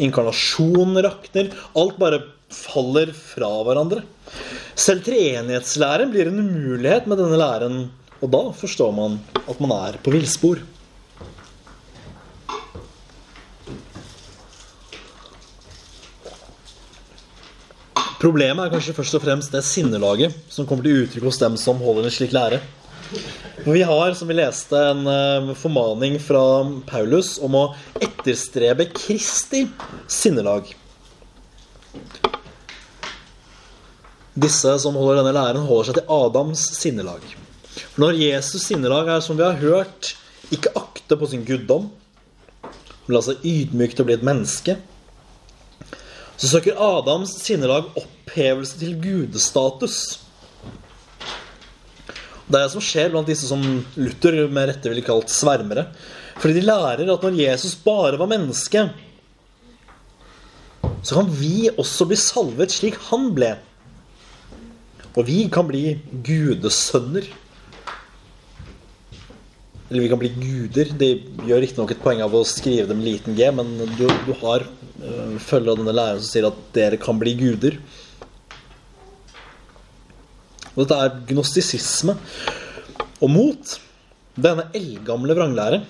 Inkarnasjonen 0.00 1.02
rakner. 1.04 1.52
Alt 1.76 1.98
bare 2.00 2.22
faller 2.48 3.12
fra 3.12 3.50
hverandre. 3.66 4.02
Selv 4.78 5.04
treenighetslæren 5.04 6.12
blir 6.12 6.30
en 6.30 6.40
umulighet 6.40 7.08
med 7.10 7.20
denne 7.20 7.38
læren, 7.40 7.78
og 8.22 8.32
da 8.32 8.42
forstår 8.56 8.92
man 8.94 9.18
at 9.44 9.60
man 9.60 9.74
er 9.76 9.98
på 10.02 10.12
villspor. 10.14 10.62
Problemet 18.18 18.64
er 18.64 18.72
kanskje 18.72 18.96
først 18.96 19.14
og 19.14 19.22
fremst 19.22 19.52
det 19.54 19.60
sinnelaget 19.62 20.34
som 20.50 20.66
kommer 20.66 20.82
til 20.82 21.04
uttrykk 21.04 21.28
hos 21.28 21.38
dem 21.38 21.54
som 21.60 21.78
holder 21.78 22.08
en 22.08 22.14
slik 22.14 22.32
lære. 22.34 22.58
Vi 23.64 23.82
har, 23.82 24.14
som 24.14 24.28
vi 24.28 24.34
leste, 24.36 24.78
en 24.78 25.06
eh, 25.06 25.54
formaning 25.56 26.18
fra 26.20 26.42
Paulus 26.86 27.38
om 27.42 27.54
å 27.56 27.64
etterstrebe 28.04 28.88
Kristi 28.92 29.64
sinnelag. 30.10 30.74
Disse 34.38 34.74
som 34.82 34.98
holder 34.98 35.22
denne 35.22 35.34
læren, 35.34 35.64
holder 35.66 35.88
seg 35.88 35.98
til 35.98 36.12
Adams 36.18 36.66
sinnelag. 36.78 37.24
For 37.78 38.04
når 38.04 38.20
Jesus' 38.20 38.68
sinnelag 38.68 39.08
er, 39.10 39.24
som 39.24 39.38
vi 39.38 39.46
har 39.46 39.58
hørt, 39.62 40.12
ikke 40.54 40.74
akte 40.78 41.18
på 41.18 41.30
sin 41.30 41.46
guddom, 41.48 41.88
men 42.62 43.16
la 43.16 43.24
seg 43.24 43.42
ydmyke 43.46 43.96
til 43.96 44.04
å 44.04 44.10
bli 44.10 44.18
et 44.18 44.26
menneske, 44.26 44.76
så 46.38 46.52
søker 46.52 46.78
Adams 46.78 47.32
sinnelag 47.42 47.88
opphevelse 47.98 48.78
til 48.78 48.94
gudestatus. 49.02 50.20
Det 52.48 52.56
er 52.56 52.64
det 52.64 52.72
som 52.72 52.84
skjer 52.84 53.10
blant 53.12 53.28
disse 53.28 53.48
som 53.50 53.60
Luther 54.00 54.46
med 54.48 54.70
rette 54.70 54.88
ville 54.88 55.04
kalt 55.04 55.28
svermere. 55.32 55.90
Fordi 56.40 56.56
de 56.56 56.64
lærer 56.64 57.10
at 57.12 57.24
når 57.26 57.36
Jesus 57.36 57.74
bare 57.84 58.16
var 58.20 58.30
menneske, 58.30 58.86
så 61.02 61.18
kan 61.18 61.28
vi 61.36 61.68
også 61.70 62.06
bli 62.08 62.18
salvet 62.18 62.72
slik 62.72 62.96
han 63.10 63.28
ble. 63.36 63.52
Og 65.18 65.26
vi 65.28 65.42
kan 65.52 65.68
bli 65.68 65.98
gudesønner. 66.24 67.28
Eller 69.88 70.04
vi 70.04 70.10
kan 70.10 70.20
bli 70.20 70.32
guder. 70.36 70.92
De 71.00 71.10
gjør 71.48 71.62
riktignok 71.64 71.92
et 71.92 72.02
poeng 72.02 72.24
av 72.24 72.34
å 72.36 72.44
skrive 72.48 72.88
dem 72.90 73.04
liten 73.04 73.36
g, 73.36 73.48
men 73.52 73.76
du, 73.98 74.06
du 74.24 74.34
har 74.40 74.64
uh, 74.64 75.36
følger 75.40 75.72
av 75.72 75.80
denne 75.80 75.96
læreren 75.96 76.22
som 76.22 76.32
sier 76.32 76.48
at 76.48 76.60
dere 76.76 77.00
kan 77.02 77.20
bli 77.20 77.34
guder. 77.40 77.80
Og 80.78 80.84
dette 80.84 80.98
er 81.02 81.16
gnostisisme. 81.32 82.14
Og 83.18 83.30
mot 83.34 83.72
denne 84.38 84.68
eldgamle 84.78 85.34
vranglære 85.34 85.82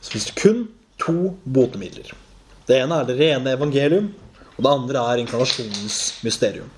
så 0.00 0.14
finnes 0.14 0.30
det 0.30 0.38
kun 0.40 0.62
to 1.02 1.34
botemidler. 1.44 2.14
Det 2.66 2.78
ene 2.80 3.02
er 3.02 3.08
det 3.08 3.18
rene 3.18 3.52
evangelium, 3.52 4.08
og 4.56 4.64
det 4.64 4.72
andre 4.72 5.02
er 5.12 5.20
inkarnasjonens 5.22 5.98
mysterium. 6.24 6.70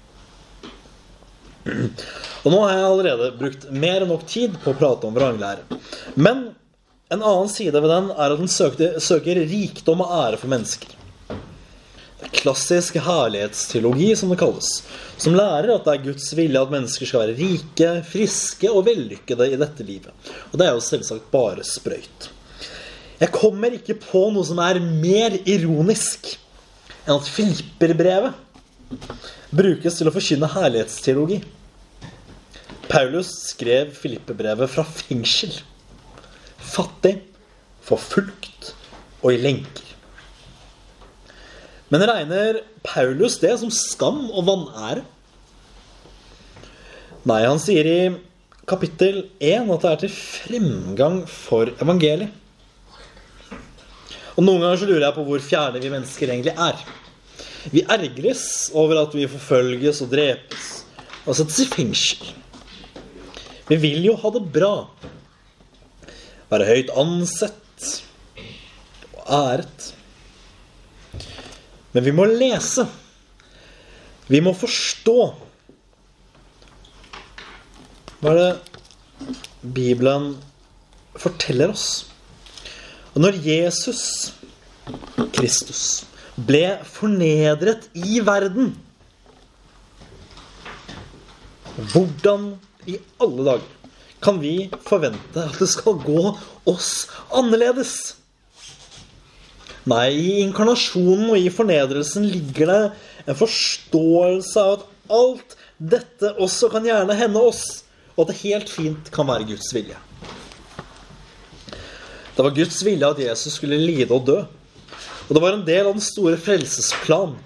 Og 2.45 2.51
nå 2.53 2.59
har 2.61 2.75
jeg 2.75 2.89
allerede 2.89 3.31
brukt 3.39 3.71
mer 3.73 4.03
enn 4.03 4.11
nok 4.13 4.27
tid 4.29 4.59
på 4.61 4.75
å 4.75 4.79
prate 4.81 5.09
om 5.09 5.15
vranglære. 5.17 5.65
Men 6.19 6.51
en 7.15 7.23
annen 7.23 7.49
side 7.53 7.79
ved 7.79 7.93
den 7.93 8.11
er 8.13 8.35
at 8.35 8.41
den 8.41 8.51
søker, 8.51 8.99
søker 9.01 9.41
rikdom 9.49 10.03
og 10.05 10.13
ære 10.19 10.41
for 10.41 10.53
mennesker. 10.53 10.91
Klassisk 12.33 12.97
herlighetsteologi, 13.05 14.13
som 14.17 14.31
det 14.33 14.39
kalles, 14.41 14.71
som 15.21 15.37
lærer 15.37 15.75
at 15.75 15.85
det 15.87 15.95
er 15.95 16.07
Guds 16.07 16.31
vilje 16.37 16.63
at 16.63 16.73
mennesker 16.73 17.09
skal 17.09 17.25
være 17.25 17.37
rike, 17.39 17.91
friske 18.09 18.71
og 18.71 18.87
vellykkede 18.89 19.51
i 19.53 19.59
dette 19.61 19.87
livet. 19.87 20.31
Og 20.53 20.59
det 20.61 20.69
er 20.69 20.77
jo 20.77 20.85
selvsagt 20.85 21.29
bare 21.35 21.67
sprøyt. 21.67 22.31
Jeg 23.21 23.31
kommer 23.35 23.77
ikke 23.77 23.99
på 24.01 24.27
noe 24.35 24.47
som 24.47 24.59
er 24.63 24.83
mer 24.83 25.37
ironisk 25.45 26.33
enn 27.05 27.19
at 27.19 27.29
Filipperbrevet 27.31 28.41
brukes 29.55 29.99
til 29.99 30.09
å 30.09 30.15
forkynne 30.15 30.51
herlighetsteologi. 30.51 31.39
Paulus 32.89 33.31
skrev 33.51 33.95
Filippebrevet 33.97 34.71
fra 34.71 34.85
fengsel. 34.87 35.55
Fattig, 36.59 37.17
forfulgt 37.85 38.75
og 39.23 39.33
i 39.33 39.41
lenker. 39.41 39.84
Men 41.93 42.07
regner 42.09 42.63
Paulus 42.87 43.37
det 43.43 43.53
som 43.61 43.73
skam 43.73 44.25
og 44.31 44.47
vanære? 44.49 45.03
Nei, 47.25 47.41
han 47.45 47.61
sier 47.61 47.89
i 47.89 47.99
kapittel 48.69 49.27
1 49.41 49.71
at 49.73 49.85
det 49.85 49.91
er 49.93 50.01
til 50.05 50.15
fremgang 50.15 51.23
for 51.29 51.73
evangeliet. 51.81 52.33
Og 54.35 54.43
Noen 54.43 54.65
ganger 54.65 54.81
så 54.81 54.89
lurer 54.89 55.07
jeg 55.07 55.17
på 55.17 55.25
hvor 55.29 55.43
fjerne 55.45 55.81
vi 55.83 55.93
mennesker 55.93 56.33
egentlig 56.33 56.55
er. 56.59 56.81
Vi 57.73 57.85
ergres 57.89 58.71
over 58.77 58.99
at 59.05 59.15
vi 59.17 59.29
forfølges 59.31 60.03
og 60.05 60.11
drepes 60.13 60.71
og 61.25 61.37
settes 61.39 61.61
i 61.63 61.69
fengsel. 61.71 62.33
Vi 63.71 63.79
vil 63.81 64.05
jo 64.05 64.17
ha 64.21 64.33
det 64.35 64.43
bra. 64.53 64.75
Være 66.51 66.67
høyt 66.69 66.91
ansett 67.01 67.87
og 69.15 69.23
æret. 69.39 69.87
Men 71.95 72.05
vi 72.05 72.15
må 72.15 72.27
lese. 72.27 72.87
Vi 74.27 74.41
må 74.43 74.55
forstå. 74.57 75.19
Hva 78.21 78.33
er 78.33 78.41
det 78.41 79.75
Bibelen 79.77 80.33
forteller 81.21 81.75
oss? 81.75 82.07
Og 83.15 83.23
når 83.23 83.39
Jesus, 83.47 84.03
Kristus, 85.37 85.85
ble 86.35 86.81
fornedret 86.91 87.87
i 87.95 88.19
verden 88.27 88.73
Hvordan 91.93 92.49
i 92.91 92.97
alle 93.23 93.45
dager 93.47 93.71
kan 94.25 94.39
vi 94.41 94.71
forvente 94.87 95.43
at 95.43 95.59
det 95.61 95.69
skal 95.69 95.99
gå 96.01 96.21
oss 96.71 96.91
annerledes? 97.35 98.15
Nei, 99.91 100.09
i 100.17 100.29
inkarnasjonen 100.41 101.29
og 101.35 101.37
i 101.37 101.51
fornedrelsen 101.53 102.25
ligger 102.31 102.71
det 102.71 102.81
en 103.29 103.37
forståelse 103.37 104.63
av 104.63 104.79
at 104.79 105.13
alt 105.13 105.57
dette 105.77 106.31
også 106.41 106.71
kan 106.73 106.87
gjerne 106.89 107.17
hende 107.19 107.43
oss, 107.53 107.85
og 108.15 108.25
at 108.25 108.33
det 108.33 108.41
helt 108.45 108.71
fint 108.73 109.11
kan 109.13 109.29
være 109.29 109.49
Guds 109.51 109.69
vilje. 109.77 109.99
Det 112.35 112.43
var 112.43 112.55
Guds 112.57 112.81
vilje 112.87 113.11
at 113.13 113.21
Jesus 113.23 113.59
skulle 113.59 113.79
lide 113.79 114.11
og 114.15 114.25
dø. 114.27 114.41
Og 115.29 115.37
det 115.37 115.43
var 115.43 115.55
en 115.55 115.67
del 115.67 115.87
av 115.87 115.95
den 115.95 116.05
store 116.05 116.39
frelsesplan. 116.41 117.37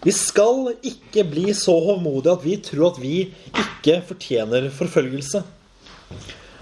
Vi 0.00 0.12
skal 0.16 0.72
ikke 0.80 1.26
bli 1.28 1.52
så 1.52 1.74
håndmodige 1.84 2.32
at 2.32 2.44
vi 2.44 2.56
tror 2.64 2.94
at 2.94 3.00
vi 3.02 3.16
ikke 3.52 4.00
fortjener 4.08 4.70
forfølgelse. 4.72 5.42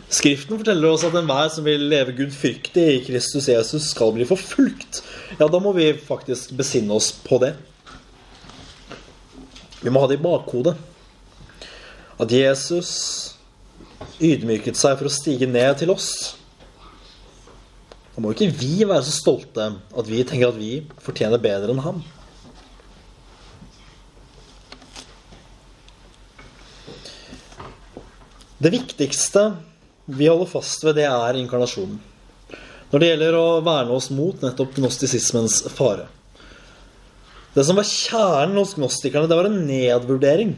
Skriften 0.09 0.57
forteller 0.57 0.89
oss 0.89 1.05
at 1.05 1.17
enhver 1.21 1.51
som 1.53 1.67
vil 1.69 1.83
leve 1.91 2.15
Gud 2.17 2.33
fryktig 2.33 2.85
i 2.95 3.01
Kristus 3.05 3.51
Jesus, 3.51 3.91
skal 3.93 4.15
bli 4.17 4.25
forfulgt. 4.29 5.03
Ja, 5.37 5.51
da 5.53 5.61
må 5.61 5.75
vi 5.77 5.91
faktisk 5.93 6.55
besinne 6.57 6.97
oss 6.97 7.11
på 7.13 7.37
det. 7.43 7.53
Vi 9.83 9.93
må 9.93 10.01
ha 10.01 10.09
det 10.09 10.17
i 10.17 10.25
bakhodet. 10.25 10.75
At 12.19 12.33
Jesus 12.33 12.91
ydmyket 14.19 14.81
seg 14.81 14.97
for 14.97 15.11
å 15.11 15.13
stige 15.13 15.47
ned 15.51 15.77
til 15.83 15.93
oss. 15.93 16.09
Da 18.15 18.25
må 18.25 18.33
ikke 18.33 18.49
vi 18.51 18.81
være 18.81 19.05
så 19.07 19.13
stolte 19.15 19.69
at 19.77 20.09
vi 20.09 20.25
tenker 20.27 20.49
at 20.49 20.59
vi 20.59 20.81
fortjener 21.05 21.39
bedre 21.43 21.77
enn 21.77 21.85
ham. 21.85 22.01
Det 28.59 28.73
viktigste 28.75 29.53
vi 30.09 30.31
holder 30.31 30.49
fast 30.51 30.85
ved, 30.87 30.97
det 30.99 31.07
er 31.09 31.41
inkarnasjonen. 31.41 31.99
Når 32.89 33.03
det 33.03 33.11
gjelder 33.11 33.37
å 33.37 33.47
verne 33.61 33.93
oss 33.93 34.09
mot 34.15 34.41
nettopp 34.41 34.79
gnostisismens 34.79 35.61
fare. 35.77 36.07
Det 37.53 37.65
som 37.67 37.77
var 37.77 37.89
kjernen 37.89 38.57
hos 38.57 38.75
gnostikerne, 38.79 39.29
det 39.29 39.37
var 39.37 39.51
en 39.51 39.61
nedvurdering 39.69 40.57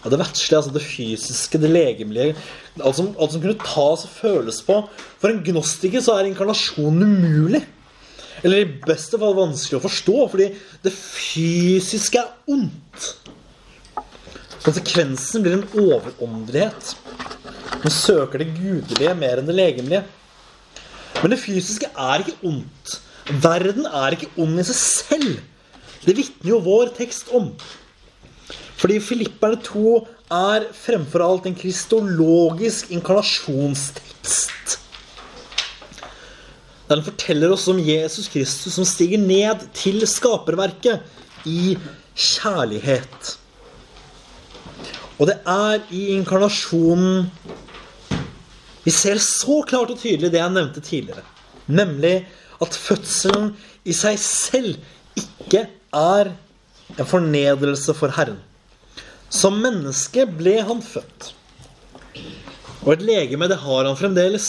ja, 0.00 0.08
det 0.08 0.20
verdslige, 0.20 0.56
altså 0.56 0.72
det 0.72 0.84
fysiske, 0.84 1.60
det 1.60 1.70
legemlige. 1.70 2.36
Alt 2.80 2.96
som, 2.96 3.10
alt 3.20 3.34
som, 3.34 3.42
kunne 3.42 3.60
tas 3.60 4.06
og 4.06 4.14
føles 4.14 4.62
på. 4.64 4.78
For 5.20 5.28
en 5.28 5.42
gnostiker 5.44 6.00
så 6.04 6.16
er 6.16 6.30
inkarnasjonen 6.30 7.04
umulig. 7.04 7.60
Eller 8.40 8.62
i 8.62 8.70
beste 8.86 9.20
fall 9.20 9.36
vanskelig 9.36 9.76
å 9.76 9.84
forstå, 9.84 10.16
fordi 10.32 10.46
det 10.86 10.94
fysiske 10.96 12.22
er 12.22 12.54
ondt. 12.54 13.10
Konsekvensen 14.64 15.44
blir 15.44 15.58
en 15.58 15.68
overåndelighet. 15.82 16.94
Man 17.80 17.92
søker 17.94 18.42
det 18.42 18.52
gudelige 18.56 19.14
mer 19.16 19.40
enn 19.40 19.48
det 19.48 19.56
legemlige. 19.56 20.02
Men 21.20 21.32
det 21.32 21.40
fysiske 21.40 21.88
er 21.90 22.24
ikke 22.24 22.36
ondt. 22.50 22.96
Verden 23.42 23.86
er 23.86 24.16
ikke 24.16 24.30
ond 24.40 24.60
i 24.60 24.66
seg 24.68 24.78
selv. 24.80 25.30
Det 26.04 26.16
vitner 26.16 26.54
jo 26.54 26.62
vår 26.64 26.92
tekst 26.96 27.30
om. 27.36 27.50
Fordi 28.80 28.96
Filipperne 29.04 29.60
2 29.64 29.96
er 30.32 30.68
fremfor 30.76 31.24
alt 31.24 31.48
en 31.48 31.56
kristologisk 31.58 32.92
inkarnasjonstekst. 32.96 34.78
Den 36.90 37.04
forteller 37.06 37.52
oss 37.54 37.68
om 37.70 37.78
Jesus 37.78 38.28
Kristus 38.32 38.74
som 38.74 38.86
stiger 38.88 39.20
ned 39.20 39.68
til 39.76 40.00
skaperverket 40.08 41.04
i 41.46 41.76
kjærlighet. 42.16 43.36
Og 45.20 45.28
det 45.28 45.36
er 45.44 45.84
i 45.92 46.06
inkarnasjonen 46.16 47.28
vi 48.84 48.92
ser 48.94 49.20
så 49.22 49.60
klart 49.68 49.92
og 49.92 50.00
tydelig 50.00 50.30
det 50.32 50.40
jeg 50.40 50.54
nevnte 50.54 50.82
tidligere. 50.84 51.24
Nemlig 51.70 52.14
at 52.60 52.76
fødselen 52.76 53.52
i 53.84 53.94
seg 53.96 54.18
selv 54.20 54.78
ikke 55.18 55.66
er 55.96 56.32
en 56.96 57.08
fornedrelse 57.08 57.94
for 57.96 58.12
Herren. 58.16 58.40
Som 59.30 59.60
menneske 59.62 60.24
ble 60.26 60.58
han 60.66 60.80
født. 60.82 61.32
Og 62.80 62.94
et 62.94 63.04
legeme, 63.04 63.48
det 63.50 63.60
har 63.62 63.86
han 63.86 63.98
fremdeles. 63.98 64.48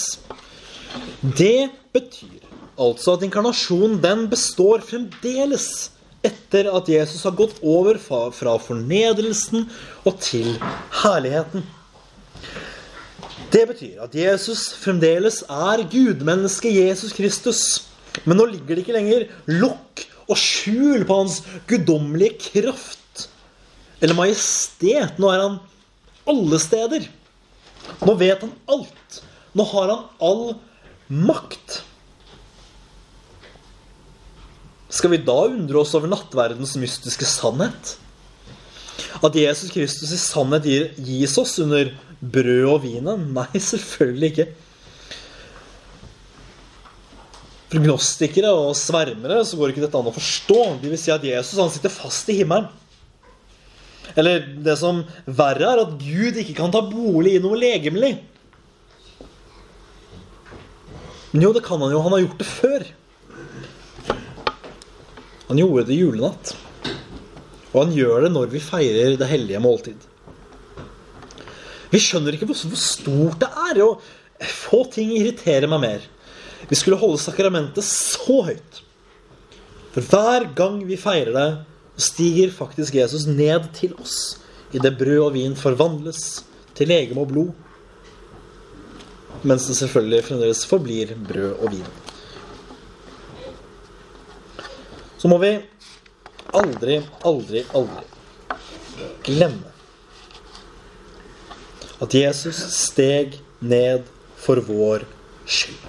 Det 1.22 1.70
betyr 1.94 2.48
altså 2.82 3.18
at 3.18 3.26
inkarnasjonen, 3.28 4.00
den 4.02 4.26
består 4.32 4.82
fremdeles 4.86 5.92
etter 6.26 6.70
at 6.72 6.90
Jesus 6.90 7.24
har 7.26 7.36
gått 7.38 7.60
over 7.66 7.98
fra 8.02 8.56
fornedrelsen 8.62 9.68
og 10.06 10.18
til 10.24 10.56
herligheten. 11.04 11.66
Det 13.52 13.66
betyr 13.68 14.00
at 14.06 14.16
Jesus 14.16 14.70
fremdeles 14.80 15.42
er 15.44 15.84
gudmennesket 15.92 16.72
Jesus 16.72 17.12
Kristus. 17.16 17.62
Men 18.24 18.40
nå 18.40 18.48
ligger 18.54 18.76
det 18.76 18.86
ikke 18.86 18.96
lenger 18.96 19.28
lokk 19.52 20.06
og 20.32 20.38
skjul 20.40 21.04
på 21.08 21.18
hans 21.24 21.42
guddommelige 21.68 22.38
kraft 22.52 23.28
eller 24.02 24.18
majestet. 24.18 25.20
Nå 25.20 25.30
er 25.32 25.44
han 25.44 25.58
alle 26.32 26.60
steder. 26.64 27.08
Nå 28.02 28.16
vet 28.20 28.44
han 28.46 28.54
alt. 28.72 29.22
Nå 29.58 29.66
har 29.74 29.92
han 29.92 30.06
all 30.24 30.46
makt. 31.12 31.82
Skal 34.92 35.14
vi 35.14 35.22
da 35.24 35.38
undre 35.48 35.82
oss 35.84 35.94
over 35.96 36.12
nattverdens 36.12 36.78
mystiske 36.80 37.28
sannhet? 37.28 37.98
At 39.22 39.36
Jesus 39.36 39.72
Kristus 39.74 40.12
i 40.16 40.20
sannhet 40.20 40.98
gis 41.04 41.38
oss 41.40 41.58
under 41.64 41.92
brød 42.22 42.68
og 42.70 42.84
vinen? 42.86 43.30
Nei, 43.38 43.50
selvfølgelig 43.58 44.32
ikke. 44.32 44.50
For 47.72 47.80
gnostikere 47.80 48.52
og 48.52 48.76
svermere 48.76 49.40
så 49.48 49.58
går 49.58 49.72
ikke 49.72 49.86
dette 49.86 50.00
an 50.00 50.12
å 50.12 50.16
forstå. 50.16 50.60
De 50.82 50.92
vil 50.92 51.00
si 51.00 51.14
at 51.14 51.24
Jesus 51.24 51.60
han 51.62 51.72
sitter 51.72 51.94
fast 51.94 52.30
i 52.32 52.42
himmelen. 52.42 52.68
Eller 54.20 54.44
det 54.60 54.76
som 54.76 55.06
verre 55.24 55.70
er, 55.70 55.80
at 55.86 55.94
Gud 56.02 56.36
ikke 56.42 56.58
kan 56.58 56.74
ta 56.74 56.82
bolig 56.84 57.38
i 57.38 57.44
noe 57.44 57.56
legemlig. 57.56 58.18
Men 61.32 61.46
jo, 61.46 61.54
det 61.56 61.64
kan 61.64 61.80
han 61.80 61.94
jo. 61.94 62.02
Han 62.04 62.18
har 62.18 62.26
gjort 62.26 62.42
det 62.42 62.50
før. 62.50 62.88
Han 65.48 65.62
gjorde 65.62 65.88
det 65.88 66.00
julenatt. 66.02 66.54
Og 67.72 67.86
han 67.86 67.96
gjør 67.96 68.26
det 68.26 68.34
når 68.36 68.52
vi 68.52 68.64
feirer 68.64 69.16
det 69.20 69.32
hellige 69.32 69.64
måltid. 69.64 70.11
Vi 71.92 72.00
skjønner 72.00 72.36
ikke 72.36 72.48
hvor, 72.50 72.58
stort 72.80 73.42
det 73.42 73.50
er. 73.68 73.82
Og 73.86 74.48
få 74.48 74.84
ting 74.94 75.12
irriterer 75.18 75.70
meg 75.72 75.84
mer. 75.84 76.06
Vi 76.70 76.78
skulle 76.78 77.00
holde 77.02 77.20
sakramentet 77.22 77.86
så 77.86 78.42
høyt. 78.48 78.82
For 79.92 80.08
hver 80.08 80.48
gang 80.56 80.80
vi 80.88 81.00
feirer 81.00 81.36
det, 81.36 81.50
stiger 82.02 82.54
faktisk 82.56 82.96
Jesus 82.96 83.28
ned 83.28 83.68
til 83.76 83.94
oss 84.00 84.38
i 84.72 84.80
det 84.80 84.94
brød 84.98 85.26
og 85.26 85.34
vin 85.36 85.58
forvandles 85.60 86.46
til 86.78 86.88
legeme 86.90 87.26
og 87.26 87.34
blod. 87.34 87.52
Mens 89.44 89.66
det 89.68 89.76
selvfølgelig 89.82 90.24
fremdeles 90.30 90.64
forblir 90.70 91.12
brød 91.28 91.60
og 91.60 91.76
vin. 91.76 91.92
Så 95.20 95.30
må 95.30 95.38
vi 95.42 95.52
aldri, 96.58 97.02
aldri, 97.28 97.66
aldri 97.78 98.08
glemme 99.26 99.71
at 102.02 102.18
Jesus 102.18 102.58
steg 102.74 103.38
ned 103.62 104.08
for 104.42 104.62
vår 104.66 105.06
skyld. 105.46 105.88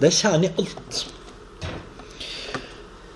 Det 0.00 0.10
er 0.10 0.16
kjernen 0.18 0.48
i 0.48 0.54
alt. 0.60 1.04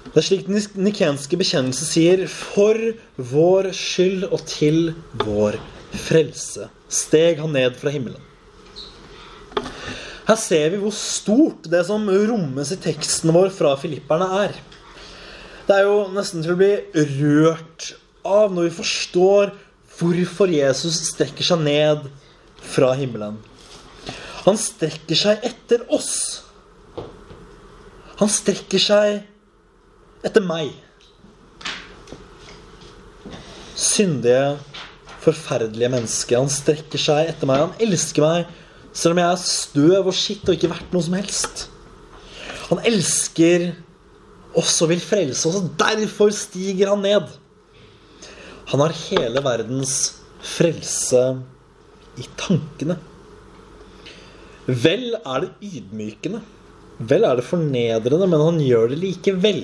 Det 0.08 0.22
er 0.22 0.24
slik 0.24 0.46
den 0.48 0.62
nikenske 0.82 1.36
bekjennelse 1.38 1.84
sier 1.86 2.24
For 2.32 2.78
vår 3.16 3.68
skyld 3.76 4.24
og 4.30 4.40
til 4.48 4.94
vår 5.20 5.58
frelse 6.08 6.70
steg 6.88 7.42
han 7.42 7.52
ned 7.52 7.76
fra 7.78 7.92
himmelen. 7.92 8.24
Her 10.28 10.36
ser 10.36 10.72
vi 10.72 10.80
hvor 10.80 10.92
stort 10.92 11.68
det 11.72 11.84
som 11.88 12.08
rommes 12.08 12.72
i 12.72 12.80
teksten 12.80 13.32
vår 13.32 13.52
fra 13.54 13.74
filipperne, 13.80 14.26
er. 14.44 14.56
Det 15.68 15.76
er 15.76 15.86
jo 15.88 16.02
nesten 16.12 16.44
til 16.44 16.54
å 16.54 16.58
bli 16.60 16.72
rørt 17.20 17.92
av 18.28 18.52
når 18.52 18.68
vi 18.68 18.76
forstår 18.80 19.54
hvorfor 19.98 20.50
Jesus 20.52 21.00
strekker 21.12 21.46
seg 21.46 21.62
ned 21.64 22.06
fra 22.74 22.92
himmelen. 22.98 23.38
Han 24.44 24.58
strekker 24.60 25.18
seg 25.18 25.42
etter 25.46 25.84
oss. 25.92 26.44
Han 28.18 28.30
strekker 28.32 28.82
seg 28.82 29.18
etter 30.26 30.44
meg. 30.44 30.70
Syndige, 33.78 34.56
forferdelige 35.22 35.92
menneske. 35.92 36.38
Han 36.38 36.50
strekker 36.50 37.02
seg 37.02 37.30
etter 37.30 37.50
meg. 37.50 37.66
Han 37.66 37.88
elsker 37.88 38.24
meg 38.24 38.56
selv 38.98 39.14
om 39.14 39.20
jeg 39.22 39.30
er 39.30 39.42
støv 39.42 40.08
og 40.10 40.16
skitt 40.16 40.48
og 40.48 40.56
ikke 40.56 40.70
verdt 40.72 40.94
noe 40.94 41.06
som 41.06 41.14
helst. 41.18 41.66
Han 42.68 42.80
elsker 42.88 43.70
oss 44.58 44.74
og 44.82 44.90
vil 44.92 45.02
frelse 45.02 45.46
oss, 45.48 45.58
og 45.60 45.70
derfor 45.78 46.32
stiger 46.34 46.90
han 46.94 47.04
ned. 47.04 47.28
Han 48.68 48.82
har 48.84 48.92
hele 49.08 49.40
verdens 49.40 49.94
frelse 50.44 51.22
i 52.20 52.26
tankene. 52.36 52.98
Vel 54.68 55.14
er 55.16 55.46
det 55.46 55.54
ydmykende. 55.64 56.42
Vel 56.98 57.24
er 57.24 57.38
det 57.38 57.46
fornedrende, 57.48 58.26
men 58.28 58.42
han 58.44 58.58
gjør 58.60 58.90
det 58.92 58.98
likevel. 59.00 59.62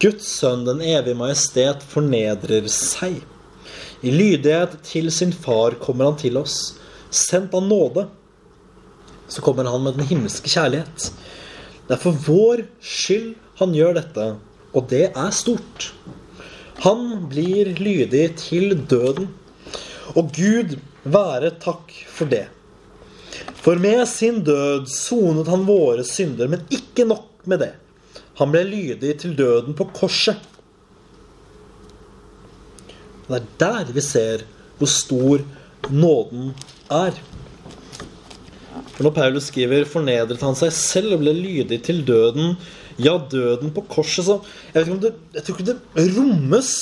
Guds 0.00 0.28
sønn, 0.40 0.66
den 0.68 0.82
evige 0.84 1.16
majestet, 1.16 1.84
fornedrer 1.88 2.68
seg. 2.72 3.22
I 4.04 4.12
lydighet 4.12 4.76
til 4.84 5.08
sin 5.12 5.32
far 5.32 5.78
kommer 5.80 6.10
han 6.10 6.20
til 6.20 6.36
oss, 6.40 6.74
sendt 7.08 7.56
av 7.56 7.64
nåde. 7.64 8.08
så 9.30 9.42
kommer 9.42 9.64
han 9.64 9.82
med 9.84 9.94
den 9.94 10.08
himmelske 10.08 10.50
kjærlighet. 10.50 11.12
Det 11.86 11.94
er 11.94 12.00
for 12.02 12.16
vår 12.26 12.64
skyld 12.82 13.36
han 13.60 13.74
gjør 13.76 13.94
dette, 13.94 14.24
og 14.74 14.88
det 14.90 15.04
er 15.14 15.30
stort. 15.30 15.92
Han 16.80 17.26
blir 17.28 17.74
lydig 17.76 18.24
til 18.40 18.72
døden, 18.88 19.28
og 20.16 20.30
Gud 20.32 20.78
være 21.04 21.52
takk 21.60 21.92
for 22.08 22.30
det. 22.30 22.46
For 23.60 23.76
med 23.76 24.06
sin 24.08 24.40
død 24.46 24.88
sonet 24.88 25.50
han 25.52 25.66
våre 25.68 26.04
synder, 26.08 26.48
men 26.48 26.64
ikke 26.72 27.04
nok 27.04 27.44
med 27.44 27.60
det. 27.66 27.74
Han 28.40 28.52
ble 28.54 28.64
lydig 28.64 29.18
til 29.20 29.36
døden 29.36 29.76
på 29.76 29.90
korset. 29.92 30.40
Det 33.28 33.36
er 33.38 33.50
der 33.60 33.92
vi 33.94 34.02
ser 34.02 34.46
hvor 34.80 34.88
stor 34.88 35.44
nåden 35.92 36.54
er. 36.90 37.12
For 38.94 39.04
når 39.04 39.14
Paulus 39.16 39.50
skriver 39.52 39.84
'fornedret 39.84 40.40
han 40.40 40.56
seg 40.56 40.72
selv 40.72 41.18
og 41.18 41.20
ble 41.22 41.36
lydig 41.36 41.82
til 41.84 42.00
døden', 42.08 42.56
ja, 43.04 43.16
døden 43.32 43.72
på 43.74 43.84
korset, 43.90 44.26
så 44.26 44.40
Jeg, 44.72 44.74
vet 44.74 44.86
ikke 44.86 44.96
om 44.96 45.04
det, 45.04 45.14
jeg 45.34 45.46
tror 45.46 45.58
ikke 45.58 45.70
det 45.70 46.08
rommes 46.16 46.72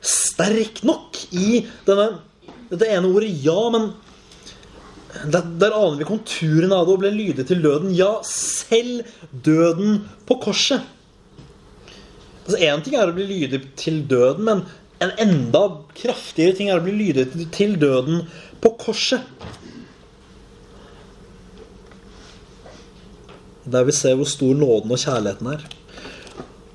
sterkt 0.00 0.84
nok 0.88 1.18
i 1.36 1.64
denne, 1.86 2.20
dette 2.70 2.88
ene 2.88 3.10
ordet 3.10 3.30
'ja', 3.30 3.72
men 3.74 3.92
der, 5.26 5.42
der, 5.58 5.74
aner 5.74 5.98
vi 5.98 6.06
konturen 6.06 6.72
av 6.72 6.86
det 6.86 6.94
og 6.94 7.02
ble 7.02 7.10
lydig 7.10 7.46
til 7.48 7.62
døden. 7.64 7.90
Ja, 7.98 8.20
selv 8.26 9.02
døden 9.30 10.04
på 10.26 10.38
korset. 10.42 10.86
Altså 12.46 12.60
Én 12.62 12.82
ting 12.84 12.96
er 12.98 13.10
å 13.10 13.16
bli 13.16 13.26
lydig 13.26 13.62
til 13.78 14.04
døden, 14.10 14.46
men 14.46 14.62
en 15.02 15.12
enda 15.22 15.62
kraftigere 15.96 16.56
ting 16.56 16.70
er 16.70 16.80
å 16.80 16.84
bli 16.84 16.94
lydig 16.94 17.26
til 17.54 17.76
døden 17.80 18.24
på 18.62 18.74
korset. 18.80 19.26
Der 23.64 23.84
vi 23.84 23.92
ser 23.92 24.16
hvor 24.16 24.28
stor 24.28 24.56
nåden 24.56 24.92
og 24.94 25.00
kjærligheten 25.02 25.50
er. 25.52 25.64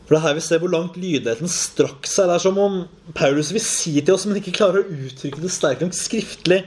For 0.06 0.14
det 0.14 0.20
er 0.20 0.26
her 0.28 0.36
vi 0.38 0.44
ser 0.46 0.62
hvor 0.62 0.70
langt 0.70 0.98
lydigheten 1.02 1.50
strakk 1.50 2.06
seg. 2.06 2.30
Det 2.30 2.36
er 2.36 2.44
som 2.44 2.60
om 2.62 2.82
Paulus 3.18 3.50
vil 3.56 3.64
si 3.64 3.96
til 3.98 4.14
oss, 4.14 4.28
men 4.30 4.38
ikke 4.38 4.54
klarer 4.54 4.84
å 4.84 5.00
uttrykke 5.08 5.42
det 5.42 5.54
sterkt 5.54 5.82
nok 5.82 5.96
skriftlig. 5.98 6.62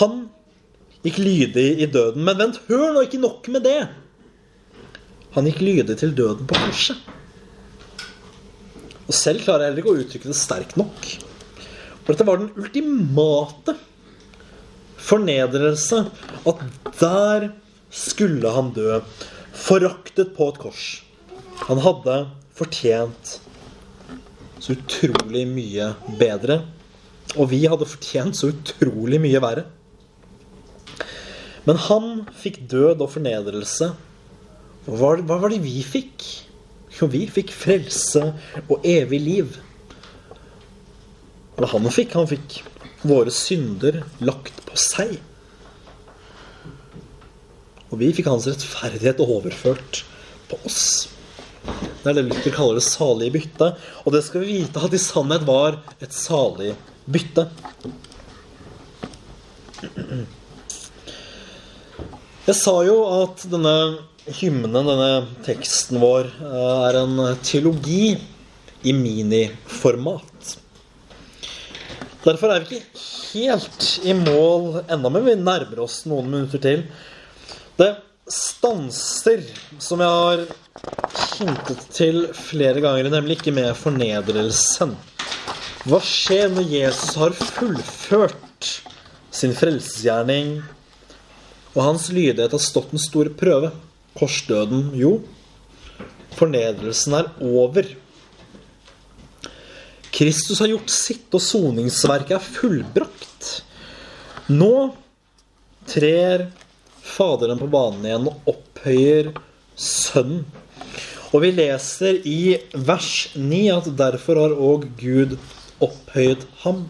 Han 0.00 0.26
gikk 1.06 1.20
lydig 1.22 1.68
i 1.80 1.88
døden. 1.88 2.26
Men 2.26 2.42
vent, 2.42 2.60
hør 2.68 2.92
nå, 2.92 3.06
ikke 3.06 3.22
nok 3.22 3.48
med 3.54 3.64
det. 3.64 3.78
Han 5.36 5.48
gikk 5.48 5.62
lydig 5.64 5.96
til 6.00 6.12
døden 6.16 6.48
på 6.48 6.58
korset. 6.58 7.00
Og 9.08 9.16
selv 9.16 9.40
klarer 9.40 9.64
jeg 9.64 9.70
heller 9.70 9.84
ikke 9.84 9.94
å 9.94 10.02
uttrykke 10.02 10.28
det 10.28 10.36
sterkt 10.36 10.76
nok. 10.76 11.08
For 12.04 12.12
dette 12.12 12.26
var 12.28 12.42
den 12.42 12.52
ultimate 12.60 13.78
fornedrelse. 15.08 16.02
At 16.44 16.62
der 17.00 17.48
skulle 17.88 18.52
han 18.52 18.74
dø. 18.76 19.00
Foraktet 19.58 20.34
på 20.36 20.48
et 20.52 20.58
kors. 20.62 20.86
Han 21.66 21.80
hadde 21.82 22.16
fortjent 22.56 23.38
så 24.62 24.74
utrolig 24.74 25.44
mye 25.50 25.92
bedre. 26.20 26.62
Og 27.36 27.50
vi 27.52 27.64
hadde 27.68 27.88
fortjent 27.88 28.38
så 28.38 28.52
utrolig 28.52 29.20
mye 29.20 29.42
verre. 29.44 29.66
Men 31.68 31.80
han 31.88 32.06
fikk 32.38 32.62
død 32.70 33.02
og 33.04 33.10
fornedrelse. 33.12 33.90
Hva 34.88 35.16
var 35.28 35.52
det 35.52 35.60
vi 35.66 35.82
fikk? 35.84 36.24
Jo, 36.96 37.10
vi 37.12 37.26
fikk 37.30 37.52
frelse 37.52 38.22
og 38.64 38.86
evig 38.88 39.20
liv. 39.20 39.58
Hva 41.58 41.68
han 41.74 41.90
fikk? 41.92 42.16
Han 42.16 42.30
fikk 42.30 42.62
våre 43.06 43.34
synder 43.34 44.00
lagt 44.24 44.64
på 44.66 44.78
seg. 44.80 45.18
Og 47.88 48.00
vi 48.02 48.10
fikk 48.16 48.28
hans 48.30 48.48
rettferdighet 48.48 49.22
overført 49.24 50.02
på 50.50 50.58
oss. 50.68 51.08
Det 51.64 52.10
er 52.10 52.18
det 52.18 52.26
Luther 52.28 52.54
kaller 52.54 52.78
det 52.78 52.86
salige 52.86 53.34
bytte. 53.38 53.72
Og 54.04 54.14
det 54.14 54.22
skal 54.26 54.44
vi 54.44 54.60
vite 54.60 54.84
at 54.84 54.94
i 54.94 55.00
sannhet 55.02 55.46
var 55.48 55.80
et 56.04 56.14
salig 56.14 56.74
bytte. 57.08 57.48
Jeg 62.48 62.56
sa 62.56 62.74
jo 62.86 63.00
at 63.22 63.44
denne 63.52 63.74
hymnen, 64.38 64.72
denne 64.72 65.10
teksten 65.44 66.00
vår, 66.00 66.30
eh, 66.40 66.88
er 66.88 67.02
en 67.02 67.20
teologi 67.44 68.16
i 68.84 68.92
miniformat. 68.92 70.56
Derfor 72.24 72.52
er 72.52 72.64
vi 72.64 72.80
ikke 72.80 73.04
helt 73.32 73.86
i 74.04 74.14
mål 74.16 74.82
enda, 74.88 75.10
men 75.12 75.24
vi 75.24 75.36
nærmer 75.38 75.84
oss 75.84 76.02
noen 76.08 76.28
minutter 76.30 76.60
til. 76.62 76.82
Det 77.78 77.92
stanser, 78.28 79.44
som 79.78 80.00
jeg 80.02 80.08
har 80.10 80.40
hintet 81.38 81.84
til 81.94 82.24
flere 82.34 82.82
ganger, 82.82 83.06
nemlig 83.12 83.38
ikke 83.38 83.54
med 83.54 83.70
fornedrelsen. 83.78 84.96
Hva 85.88 86.00
skjer 86.02 86.50
når 86.50 86.66
Jesus 86.74 87.14
har 87.20 87.36
fullført 87.38 88.72
sin 89.30 89.54
frelsesgjerning 89.54 90.58
og 91.76 91.84
hans 91.84 92.08
lydighet 92.10 92.50
har 92.50 92.62
stått 92.62 92.90
en 92.92 93.02
stor 93.02 93.30
prøve. 93.38 93.70
Korsdøden, 94.18 94.90
jo. 94.98 95.20
Fornedrelsen 96.34 97.14
er 97.20 97.30
over. 97.38 97.86
Kristus 100.10 100.58
har 100.58 100.72
gjort 100.72 100.90
sitt, 100.90 101.28
og 101.30 101.44
soningsverket 101.44 102.40
er 102.40 102.48
fullbrakt. 102.58 103.50
Nå 104.50 104.88
trer 105.86 106.48
Faderen 107.18 107.58
på 107.58 107.66
banen 107.72 108.04
igjen 108.06 108.28
og 108.30 108.52
opphøyer 108.52 109.32
Sønnen. 109.78 110.44
Og 111.34 111.42
vi 111.42 111.50
leser 111.52 112.20
i 112.24 112.56
vers 112.72 113.28
9 113.34 113.58
at 113.74 113.88
derfor 113.98 114.38
har 114.40 114.54
òg 114.54 114.86
Gud 115.00 115.34
opphøyet 115.82 116.46
ham. 116.62 116.86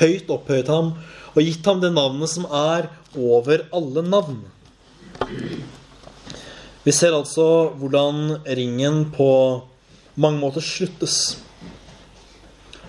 Høyt 0.00 0.28
opphøyet 0.34 0.68
ham 0.68 0.92
og 1.32 1.40
gitt 1.46 1.66
ham 1.70 1.78
det 1.82 1.92
navnet 1.94 2.32
som 2.32 2.48
er 2.50 2.88
over 3.14 3.62
alle 3.74 4.02
navn. 4.04 4.40
Vi 6.82 6.94
ser 6.94 7.14
altså 7.14 7.70
hvordan 7.78 8.40
ringen 8.58 9.04
på 9.14 9.30
mange 10.18 10.42
måter 10.42 10.64
sluttes. 10.64 11.38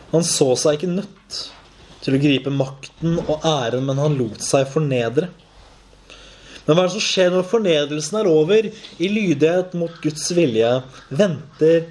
Han 0.09 0.25
så 0.25 0.55
seg 0.57 0.79
ikke 0.79 0.95
nødt 0.97 1.39
til 2.01 2.15
å 2.15 2.21
gripe 2.23 2.53
makten 2.53 3.19
og 3.21 3.45
æren, 3.45 3.85
men 3.85 4.01
han 4.01 4.17
lot 4.17 4.41
seg 4.41 4.65
fornedre. 4.71 5.29
Men 6.69 6.77
hva 6.77 6.83
er 6.83 6.91
det 6.91 6.99
som 6.99 7.01
skjer 7.01 7.31
når 7.33 7.45
fornedrelsen 7.49 8.17
er 8.19 8.27
over? 8.29 8.67
I 9.01 9.07
lydighet 9.09 9.71
mot 9.73 9.95
Guds 10.03 10.27
vilje 10.37 10.67
venter 11.09 11.87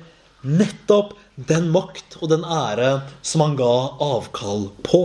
nettopp 0.47 1.17
den 1.51 1.67
makt 1.75 2.15
og 2.21 2.31
den 2.31 2.47
ære 2.47 2.93
som 3.27 3.43
han 3.43 3.57
ga 3.59 3.73
avkall 4.07 4.69
på. 4.87 5.01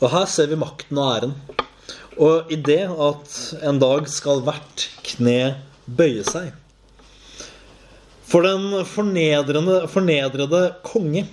Og 0.00 0.08
her 0.14 0.24
ser 0.24 0.48
vi 0.48 0.56
makten 0.56 1.02
og 1.02 1.10
æren. 1.18 1.36
Og 2.16 2.48
i 2.48 2.56
det 2.56 2.80
at 2.88 3.36
en 3.68 3.84
dag 3.84 4.08
skal 4.08 4.40
hvert 4.48 4.88
kne 5.04 5.36
bøye 5.84 6.24
seg. 6.24 6.48
For 8.24 8.48
den 8.48 8.86
fornedrede 8.88 10.64
konge, 10.88 11.28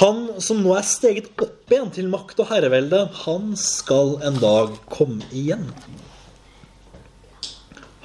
han 0.00 0.20
som 0.40 0.62
nå 0.64 0.72
er 0.78 0.86
steget 0.86 1.28
opp 1.42 1.72
igjen 1.72 1.90
til 1.92 2.08
makt 2.12 2.38
og 2.40 2.48
herrevelde, 2.52 3.02
han 3.26 3.52
skal 3.58 4.16
en 4.24 4.38
dag 4.40 4.78
komme 4.92 5.26
igjen. 5.36 5.66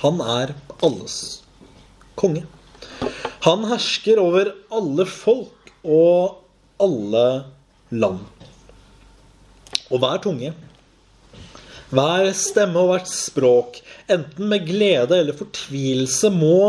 Han 0.04 0.20
er 0.20 0.52
alles 0.84 1.18
konge. 2.20 2.44
Han 3.46 3.66
hersker 3.70 4.20
over 4.20 4.52
alle 4.74 5.06
folk 5.08 5.72
og 5.86 6.42
alle 6.82 7.26
land. 7.94 8.22
Og 9.94 10.02
hver 10.02 10.22
tunge, 10.24 10.52
hver 11.96 12.32
stemme 12.36 12.82
og 12.82 12.92
hvert 12.92 13.10
språk, 13.12 13.80
enten 14.12 14.50
med 14.52 14.66
glede 14.68 15.20
eller 15.22 15.38
fortvilelse, 15.38 16.34
må 16.34 16.60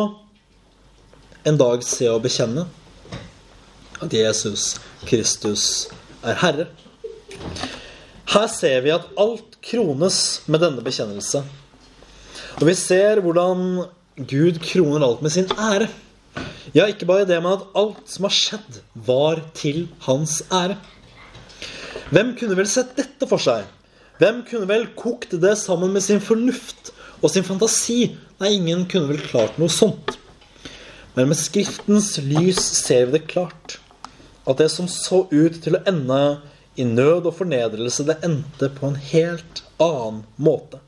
en 1.46 1.58
dag 1.58 1.82
se 1.86 2.10
og 2.12 2.22
bekjenne 2.26 2.66
at 4.02 4.12
Jesus 4.12 4.76
Kristus 5.06 5.88
er 6.24 6.36
Herre. 6.42 6.66
Her 8.32 8.48
ser 8.50 8.82
vi 8.84 8.92
at 8.94 9.06
alt 9.20 9.56
krones 9.64 10.18
med 10.50 10.62
denne 10.64 10.82
bekjennelse. 10.84 11.44
Og 12.56 12.66
vi 12.68 12.74
ser 12.78 13.22
hvordan 13.24 13.86
Gud 14.16 14.58
kroner 14.64 15.06
alt 15.06 15.22
med 15.24 15.32
sin 15.34 15.48
ære. 15.52 15.88
Ja, 16.74 16.88
ikke 16.90 17.08
bare 17.08 17.24
det, 17.28 17.38
men 17.40 17.54
at 17.54 17.64
alt 17.78 18.10
som 18.10 18.26
har 18.26 18.34
skjedd, 18.34 18.82
var 19.06 19.40
til 19.56 19.86
hans 20.04 20.42
ære. 20.52 20.76
Hvem 22.12 22.34
kunne 22.38 22.58
vel 22.58 22.68
sett 22.68 22.92
dette 22.98 23.28
for 23.30 23.40
seg? 23.42 23.64
Hvem 24.20 24.42
kunne 24.48 24.68
vel 24.68 24.86
kokt 24.96 25.34
det 25.40 25.56
sammen 25.60 25.92
med 25.92 26.04
sin 26.04 26.22
fornuft 26.24 26.92
og 27.22 27.30
sin 27.32 27.46
fantasi? 27.46 28.14
Nei, 28.40 28.56
ingen 28.58 28.84
kunne 28.90 29.14
vel 29.14 29.24
klart 29.24 29.58
noe 29.60 29.72
sånt. 29.72 30.16
Men 31.16 31.30
med 31.30 31.40
Skriftens 31.40 32.14
lys 32.20 32.60
ser 32.60 33.08
vi 33.08 33.18
det 33.18 33.26
klart. 33.30 33.78
At 34.46 34.60
det 34.62 34.68
som 34.70 34.88
så 34.90 35.24
ut 35.32 35.58
til 35.62 35.76
å 35.76 35.82
ende 35.88 36.20
i 36.78 36.84
nød 36.86 37.26
og 37.26 37.34
fornedrelse, 37.38 38.04
det 38.06 38.20
endte 38.26 38.68
på 38.76 38.90
en 38.90 38.98
helt 39.10 39.62
annen 39.82 40.22
måte. 40.36 40.80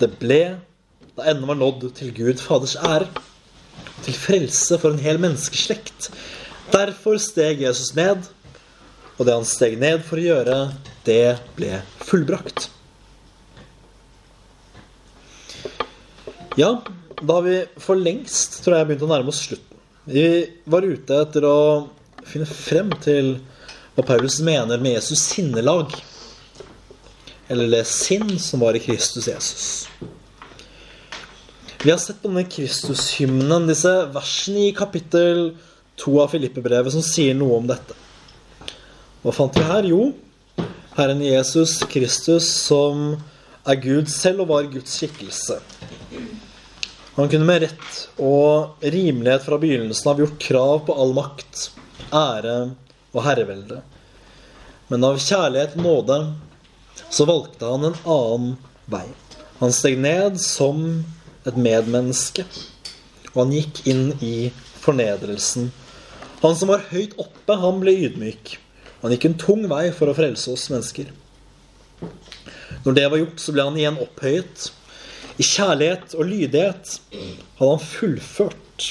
Det 0.00 0.08
ble, 0.20 0.42
da 1.14 1.26
enden 1.30 1.50
var 1.50 1.58
nådd, 1.60 1.90
til 1.98 2.14
Gud 2.16 2.40
Faders 2.42 2.76
ære, 2.78 3.10
til 4.04 4.16
frelse 4.16 4.78
for 4.80 4.94
en 4.94 5.02
hel 5.02 5.20
menneskeslekt. 5.22 6.08
Derfor 6.72 7.18
steg 7.22 7.62
Jesus 7.62 7.92
ned, 7.98 8.24
og 9.18 9.26
det 9.26 9.34
han 9.36 9.46
steg 9.46 9.76
ned 9.80 10.02
for 10.06 10.18
å 10.18 10.24
gjøre, 10.28 10.58
det 11.06 11.36
ble 11.58 11.82
fullbrakt. 12.02 12.70
Ja, 16.58 16.78
da 17.18 17.36
har 17.36 17.44
vi 17.46 17.58
for 17.82 17.98
lengst, 17.98 18.60
tror 18.62 18.78
jeg, 18.78 18.88
begynt 18.88 19.04
å 19.06 19.10
nærme 19.10 19.32
oss 19.32 19.42
slutten. 19.42 19.78
Vi 20.06 20.26
var 20.70 20.86
ute 20.86 21.16
etter 21.24 21.46
å 21.48 21.58
finne 22.28 22.48
frem 22.48 22.92
til 23.04 23.36
hva 23.94 24.04
Paulus 24.06 24.40
mener 24.44 24.80
med 24.82 24.96
Jesus 24.96 25.22
sinnelag. 25.34 25.94
Eller 27.52 27.70
det 27.70 27.84
sinn 27.88 28.38
som 28.40 28.64
var 28.64 28.76
i 28.76 28.82
Kristus 28.82 29.28
Jesus. 29.28 29.66
Vi 31.84 31.92
har 31.92 32.00
sett 32.00 32.22
på 32.22 32.30
denne 32.30 32.46
Kristushymnen, 32.48 33.68
disse 33.68 33.92
versene 34.14 34.70
i 34.70 34.76
kapittel 34.76 35.50
2 36.00 36.14
av 36.22 36.32
Filippebrevet, 36.32 36.94
som 36.94 37.04
sier 37.04 37.36
noe 37.36 37.58
om 37.60 37.68
dette. 37.68 37.96
Hva 39.20 39.34
fant 39.36 39.56
vi 39.58 39.66
her? 39.68 39.90
Jo, 39.90 40.06
Herren 40.96 41.20
Jesus 41.24 41.78
Kristus 41.92 42.48
som 42.64 43.18
er 43.68 43.80
Gud 43.80 44.08
selv 44.12 44.44
og 44.44 44.50
var 44.52 44.72
Guds 44.72 44.96
skikkelse. 44.96 45.60
Han 47.14 47.30
kunne 47.30 47.46
med 47.46 47.62
rett 47.66 47.98
og 48.16 48.82
rimelighet 48.82 49.44
fra 49.44 49.58
begynnelsen 49.60 50.10
av 50.10 50.20
gjort 50.22 50.40
krav 50.42 50.82
på 50.88 50.96
all 50.98 51.14
makt, 51.16 51.68
ære 52.14 52.56
og 53.14 53.20
herrevelde. 53.26 53.80
Men 54.90 55.06
av 55.06 55.20
kjærlighet 55.22 55.76
og 55.78 55.84
nåde 55.86 56.18
så 57.10 57.26
valgte 57.28 57.70
han 57.70 57.88
en 57.88 57.98
annen 58.04 58.56
vei. 58.90 59.06
Han 59.60 59.72
steg 59.74 59.98
ned 60.02 60.38
som 60.42 61.04
et 61.48 61.56
medmenneske, 61.60 62.44
og 63.32 63.44
han 63.44 63.54
gikk 63.54 63.80
inn 63.90 64.06
i 64.24 64.50
fornedrelsen. 64.84 65.70
Han 66.42 66.56
som 66.58 66.70
var 66.70 66.86
høyt 66.90 67.16
oppe, 67.20 67.56
han 67.56 67.80
ble 67.82 67.94
ydmyk. 68.06 68.56
Han 69.02 69.14
gikk 69.14 69.28
en 69.28 69.38
tung 69.40 69.66
vei 69.70 69.88
for 69.96 70.10
å 70.10 70.16
frelse 70.16 70.52
oss 70.52 70.70
mennesker. 70.72 71.10
Når 72.84 72.96
det 72.98 73.04
var 73.08 73.20
gjort, 73.20 73.40
så 73.40 73.54
ble 73.54 73.64
han 73.68 73.78
igjen 73.80 74.00
opphøyet. 74.02 74.68
I 75.40 75.44
kjærlighet 75.46 76.14
og 76.18 76.28
lydighet 76.28 76.96
hadde 77.58 77.70
han 77.70 77.82
fullført 77.82 78.90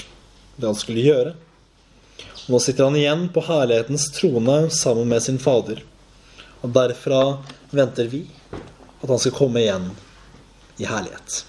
det 0.58 0.68
han 0.68 0.78
skulle 0.78 1.06
gjøre. 1.06 1.36
Nå 2.48 2.60
sitter 2.60 2.84
han 2.84 2.96
igjen 3.00 3.30
på 3.32 3.42
herlighetens 3.48 4.10
trone 4.12 4.70
sammen 4.70 5.08
med 5.08 5.24
sin 5.24 5.40
Fader. 5.40 5.80
Og 6.62 6.74
derfra 6.76 7.22
venter 7.72 8.10
vi 8.12 8.26
at 8.52 9.10
han 9.10 9.20
skal 9.20 9.36
komme 9.36 9.64
igjen 9.64 9.90
i 10.80 10.88
herlighet. 10.88 11.44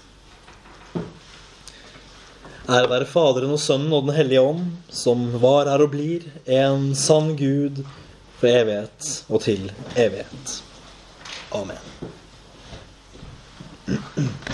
Ære 2.65 2.89
være 2.89 3.05
Faderen 3.05 3.53
og 3.53 3.59
Sønnen 3.61 3.93
og 3.93 4.07
Den 4.07 4.15
hellige 4.17 4.41
ånd, 4.41 4.63
som 4.89 5.27
var, 5.43 5.67
er 5.69 5.83
og 5.83 5.91
blir 5.93 6.25
en 6.49 6.95
sann 6.97 7.35
Gud 7.37 7.83
for 8.39 8.49
evighet 8.49 9.11
og 9.29 9.43
til 9.45 9.69
evighet. 9.93 10.55
Amen. 11.53 11.83